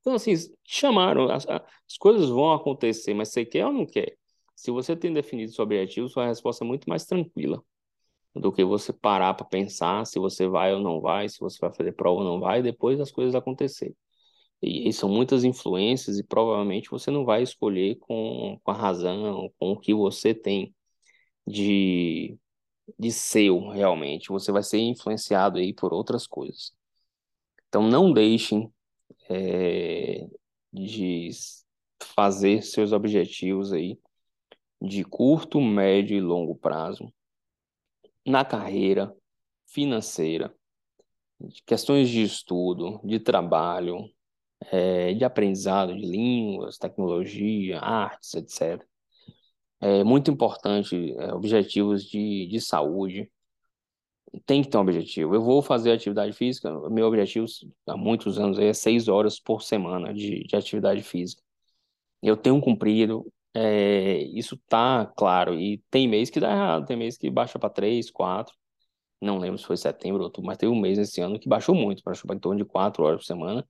Então, 0.00 0.14
assim, 0.14 0.32
chamaram. 0.64 1.30
As, 1.30 1.46
as 1.48 1.98
coisas 1.98 2.28
vão 2.28 2.52
acontecer, 2.52 3.14
mas 3.14 3.28
você 3.30 3.44
quer 3.44 3.66
ou 3.66 3.72
não 3.72 3.86
quer? 3.86 4.16
Se 4.56 4.70
você 4.70 4.96
tem 4.96 5.12
definido 5.12 5.52
seu 5.52 5.64
objetivo, 5.64 6.08
sua 6.08 6.26
resposta 6.26 6.64
é 6.64 6.66
muito 6.66 6.88
mais 6.88 7.04
tranquila 7.04 7.62
do 8.34 8.52
que 8.52 8.64
você 8.64 8.92
parar 8.92 9.34
para 9.34 9.46
pensar 9.46 10.06
se 10.06 10.18
você 10.18 10.46
vai 10.46 10.74
ou 10.74 10.80
não 10.80 11.00
vai, 11.00 11.28
se 11.28 11.38
você 11.40 11.58
vai 11.60 11.72
fazer 11.72 11.92
prova 11.92 12.20
ou 12.20 12.24
não 12.24 12.40
vai, 12.40 12.62
depois 12.62 12.98
das 12.98 13.10
coisas 13.10 13.34
acontecerem. 13.34 13.96
E, 14.62 14.88
e, 14.88 14.92
são 14.92 15.08
muitas 15.08 15.44
influências 15.44 16.18
e 16.18 16.24
provavelmente 16.24 16.90
você 16.90 17.10
não 17.10 17.24
vai 17.24 17.42
escolher 17.42 17.96
com, 17.98 18.58
com 18.62 18.70
a 18.70 18.74
razão, 18.74 19.52
com 19.58 19.72
o 19.72 19.78
que 19.80 19.94
você 19.94 20.34
tem 20.34 20.74
de, 21.46 22.38
de 22.98 23.12
seu 23.12 23.68
realmente. 23.68 24.30
Você 24.30 24.52
vai 24.52 24.62
ser 24.62 24.78
influenciado 24.80 25.58
aí 25.58 25.72
por 25.74 25.92
outras 25.94 26.26
coisas. 26.26 26.72
Então 27.68 27.88
não 27.88 28.12
deixem 28.12 28.72
é, 29.30 30.26
de 30.72 31.30
fazer 32.02 32.62
seus 32.62 32.92
objetivos 32.92 33.72
aí 33.72 33.98
de 34.80 35.04
curto, 35.04 35.60
médio 35.60 36.16
e 36.16 36.20
longo 36.20 36.54
prazo 36.56 37.12
na 38.28 38.44
carreira 38.44 39.14
financeira, 39.66 40.54
questões 41.66 42.08
de 42.08 42.22
estudo, 42.22 43.00
de 43.04 43.20
trabalho, 43.20 44.10
é, 44.72 45.14
de 45.14 45.24
aprendizado 45.24 45.94
de 45.94 46.00
línguas, 46.06 46.78
tecnologia, 46.78 47.80
artes, 47.80 48.34
etc. 48.34 48.84
É 49.80 50.02
muito 50.04 50.30
importante, 50.30 51.14
é, 51.18 51.32
objetivos 51.34 52.04
de, 52.04 52.46
de 52.48 52.60
saúde. 52.60 53.30
Tem 54.44 54.62
que 54.62 54.68
ter 54.68 54.76
um 54.76 54.82
objetivo. 54.82 55.34
Eu 55.34 55.42
vou 55.42 55.62
fazer 55.62 55.92
atividade 55.92 56.32
física, 56.32 56.70
meu 56.90 57.06
objetivo 57.06 57.46
há 57.86 57.96
muitos 57.96 58.38
anos 58.38 58.58
é 58.58 58.72
seis 58.72 59.08
horas 59.08 59.40
por 59.40 59.62
semana 59.62 60.12
de, 60.12 60.44
de 60.44 60.56
atividade 60.56 61.02
física. 61.02 61.42
Eu 62.22 62.36
tenho 62.36 62.60
cumprido, 62.60 63.26
é, 63.54 64.18
isso 64.22 64.56
tá 64.68 65.06
claro. 65.16 65.54
E 65.58 65.82
tem 65.90 66.08
mês 66.08 66.30
que 66.30 66.40
dá 66.40 66.50
errado, 66.52 66.86
tem 66.86 66.96
mês 66.96 67.16
que 67.18 67.30
baixa 67.30 67.58
para 67.58 67.70
3, 67.70 68.10
4. 68.10 68.54
Não 69.20 69.38
lembro 69.38 69.58
se 69.58 69.66
foi 69.66 69.76
setembro 69.76 70.20
ou 70.20 70.26
outubro, 70.26 70.46
mas 70.48 70.58
teve 70.58 70.72
um 70.72 70.80
mês 70.80 70.98
esse 70.98 71.20
ano 71.20 71.38
que 71.40 71.48
baixou 71.48 71.74
muito, 71.74 72.02
baixou 72.04 72.26
para 72.28 72.36
em 72.36 72.40
torno 72.40 72.58
de 72.58 72.64
4 72.64 73.04
horas 73.04 73.20
por 73.20 73.26
semana. 73.26 73.66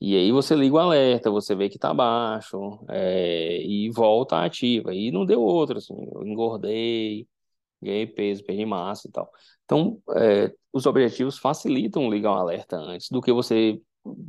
E 0.00 0.16
aí 0.16 0.32
você 0.32 0.54
liga 0.54 0.76
o 0.76 0.78
alerta, 0.78 1.30
você 1.30 1.54
vê 1.56 1.68
que 1.68 1.78
tá 1.78 1.92
baixo, 1.94 2.80
é, 2.88 3.62
e 3.62 3.90
volta 3.90 4.44
ativa. 4.44 4.94
E 4.94 5.10
não 5.10 5.26
deu 5.26 5.42
outro, 5.42 5.78
assim, 5.78 5.94
eu 6.14 6.26
engordei, 6.26 7.26
ganhei 7.82 8.06
peso, 8.06 8.44
perdi 8.44 8.64
massa 8.66 9.08
e 9.08 9.12
tal. 9.12 9.30
Então, 9.64 10.02
é, 10.16 10.52
os 10.72 10.86
objetivos 10.86 11.38
facilitam 11.38 12.10
ligar 12.10 12.32
um 12.32 12.36
alerta 12.36 12.76
antes 12.76 13.08
do 13.10 13.20
que 13.22 13.32
você, 13.32 13.80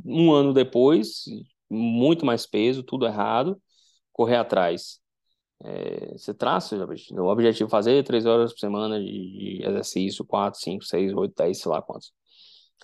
um 0.04 0.32
ano 0.32 0.52
depois, 0.54 1.24
muito 1.70 2.26
mais 2.26 2.46
peso, 2.46 2.82
tudo 2.82 3.06
errado, 3.06 3.60
correr 4.20 4.36
atrás. 4.36 5.00
É, 5.62 6.12
você 6.12 6.34
traça 6.34 6.76
o 6.76 7.26
objetivo. 7.28 7.68
É 7.68 7.70
fazer 7.70 8.04
três 8.04 8.26
horas 8.26 8.52
por 8.52 8.60
semana 8.60 9.00
de, 9.00 9.60
exercício, 9.64 10.24
quatro, 10.24 10.60
cinco, 10.60 10.84
seis, 10.84 11.12
oito, 11.14 11.34
dez, 11.36 11.60
sei 11.60 11.70
lá 11.70 11.80
quantos. 11.82 12.12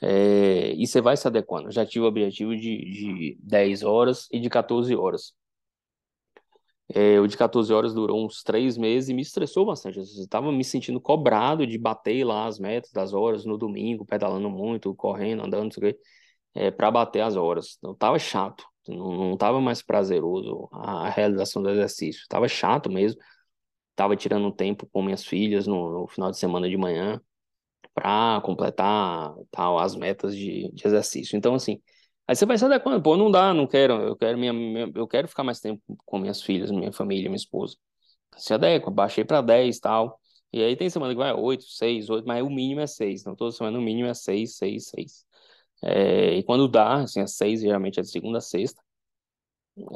É, 0.03 0.72
e 0.75 0.87
você 0.87 1.01
vai 1.01 1.16
se 1.16 1.27
adequando. 1.27 1.70
Já 1.70 1.85
tive 1.87 2.05
o 2.05 2.09
objetivo 2.09 2.57
de, 2.57 2.61
de 2.61 3.38
10 3.42 3.83
horas 3.83 4.29
e 4.33 4.40
de 4.40 4.49
14 4.51 4.94
horas. 4.96 5.35
É, 6.88 7.20
o 7.20 7.27
de 7.27 7.37
14 7.37 7.72
horas 7.72 7.92
durou 7.92 8.25
uns 8.25 8.42
três 8.42 8.79
meses 8.79 9.09
e 9.11 9.14
me 9.14 9.22
estressou 9.22 9.66
bastante. 9.66 9.99
Eu 9.99 10.05
estava 10.05 10.53
me 10.53 10.64
sentindo 10.64 11.01
cobrado 11.01 11.66
de 11.66 11.77
bater 11.79 12.25
lá 12.25 12.46
as 12.46 12.59
metas 12.59 12.92
das 12.92 13.12
horas 13.12 13.44
no 13.44 13.59
domingo, 13.59 14.07
pedalando 14.07 14.49
muito, 14.49 14.94
correndo, 14.94 15.44
andando, 15.44 15.64
não 15.64 15.70
sei 15.70 15.90
o 15.90 15.94
quê, 15.94 16.01
é, 16.55 16.70
para 16.70 16.90
bater 16.90 17.20
as 17.22 17.37
horas. 17.37 17.77
Então 17.79 17.94
tava 17.94 18.18
chato. 18.18 18.64
Não, 18.88 19.12
não 19.12 19.37
tava 19.37 19.61
mais 19.61 19.83
prazeroso 19.83 20.68
a, 20.72 21.09
realização 21.11 21.62
do 21.62 21.70
exercício. 21.70 22.27
Tava 22.29 22.49
chato 22.49 22.90
mesmo. 22.90 23.20
Tava 23.94 24.16
tirando 24.16 24.53
tempo 24.53 24.88
com 24.92 25.03
minhas 25.03 25.25
filhas 25.25 25.66
no, 25.66 26.03
no 26.03 26.09
final 26.09 26.31
de 26.31 26.38
semana 26.38 26.68
de 26.68 26.77
manhã 26.77 27.20
para 27.94 28.40
completar 28.42 29.35
tal 29.51 29.79
as 29.79 29.96
metas 29.96 30.37
de, 30.37 30.70
de 30.72 30.87
exercício. 30.87 31.37
Então, 31.37 31.55
assim, 31.55 31.81
aí 32.29 32.37
você 32.37 32.46
vai 32.46 32.59
se 32.59 32.64
adequando. 32.64 33.03
Pô, 33.03 33.16
não 33.16 33.31
dá, 33.31 33.55
não 33.55 33.66
quero. 33.66 33.94
Eu 33.94 34.16
quero, 34.16 34.38
minha, 34.38 34.53
minha 34.53 34.90
eu 34.94 35.09
quero 35.09 35.29
ficar 35.29 35.44
mais 35.44 35.61
tempo 35.61 35.83
com 36.05 36.18
minhas 36.18 36.42
filhas, 36.42 36.70
minha 36.70 36.92
família, 36.92 37.29
minha 37.31 37.37
esposa. 37.37 37.77
Se 38.37 38.55
adequa, 38.55 38.90
baixei 38.90 39.25
para 39.25 39.40
10 39.40 39.81
tal. 39.81 40.20
E 40.53 40.62
aí 40.62 40.77
tem 40.77 40.90
semana 40.90 41.12
que 41.14 41.18
vai 41.18 41.33
8, 41.35 41.64
6, 41.64 42.11
8, 42.11 42.27
mas 42.27 42.42
o 42.42 42.51
mínimo 42.51 42.81
é 42.81 42.87
6. 42.87 43.22
Então, 43.22 43.35
toda 43.37 43.53
semana 43.53 43.79
o 43.79 43.83
mínimo 43.83 44.09
é 44.09 44.14
6, 44.14 44.57
6, 44.57 44.88
6. 44.88 45.26
É, 45.87 46.35
e 46.38 46.42
quando 46.44 46.68
dá, 46.68 47.03
assim, 47.03 47.20
às 47.20 47.33
seis, 47.37 47.61
geralmente 47.61 48.01
é 48.01 48.03
de 48.03 48.11
segunda 48.11 48.38
a 48.38 48.40
sexta, 48.40 48.83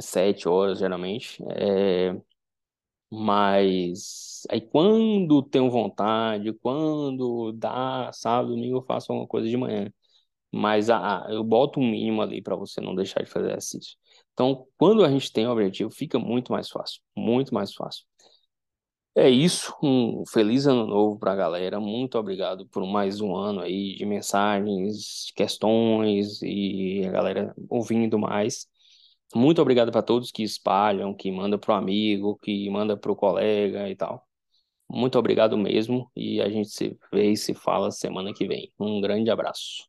sete 0.01 0.49
horas, 0.49 0.79
geralmente. 0.79 1.43
É, 1.51 2.15
mas 3.11 4.43
aí 4.51 4.61
quando 4.61 5.43
tenho 5.43 5.71
vontade, 5.71 6.53
quando 6.55 7.53
dá, 7.53 8.11
sábado, 8.13 8.51
domingo, 8.55 8.79
eu 8.79 8.83
faço 8.83 9.13
alguma 9.13 9.29
coisa 9.29 9.49
de 9.49 9.57
manhã. 9.57 9.93
Mas 10.53 10.91
ah, 10.91 11.27
eu 11.31 11.45
boto 11.45 11.81
um 11.81 11.91
mínimo 11.91 12.23
ali 12.23 12.43
para 12.43 12.57
você 12.57 12.81
não 12.81 12.95
deixar 12.95 13.23
de 13.25 13.31
fazer 13.31 13.49
exercício. 13.49 13.97
Então, 14.35 14.67
quando 14.79 15.05
a 15.05 15.11
gente 15.11 15.33
tem 15.33 15.47
um 15.49 15.51
objetivo, 15.53 15.91
fica 15.91 16.19
muito 16.19 16.53
mais 16.53 16.71
fácil, 16.71 17.01
muito 17.17 17.55
mais 17.55 17.75
fácil. 17.75 18.05
É 19.17 19.29
isso, 19.29 19.75
um 19.83 20.25
feliz 20.27 20.67
ano 20.67 20.87
novo 20.87 21.19
para 21.19 21.33
a 21.33 21.37
galera. 21.37 21.81
Muito 21.81 22.17
obrigado 22.17 22.67
por 22.69 22.87
mais 22.87 23.21
um 23.21 23.35
ano 23.35 23.61
aí 23.61 23.97
de 23.97 24.07
mensagens, 24.07 25.33
questões 25.35 26.41
e 26.43 27.05
a 27.07 27.11
galera 27.11 27.55
ouvindo 27.69 28.19
mais. 28.19 28.69
Muito 29.35 29.61
obrigado 29.61 29.93
para 29.93 30.03
todos 30.03 30.31
que 30.31 30.43
espalham, 30.43 31.15
que 31.15 31.31
mandam 31.31 31.59
para 31.59 31.75
o 31.75 31.77
amigo, 31.77 32.39
que 32.43 32.71
manda 32.71 32.97
para 32.97 33.13
o 33.13 33.17
colega 33.17 33.89
e 33.89 33.97
tal. 33.97 34.27
Muito 34.89 35.19
obrigado 35.19 35.57
mesmo 35.59 36.11
e 36.17 36.41
a 36.41 36.49
gente 36.49 36.71
se 36.71 36.99
vê 37.13 37.31
e 37.33 37.37
se 37.37 37.55
fala 37.55 37.91
semana 37.91 38.33
que 38.35 38.47
vem. 38.47 38.73
Um 38.79 39.01
grande 39.01 39.31
abraço. 39.31 39.89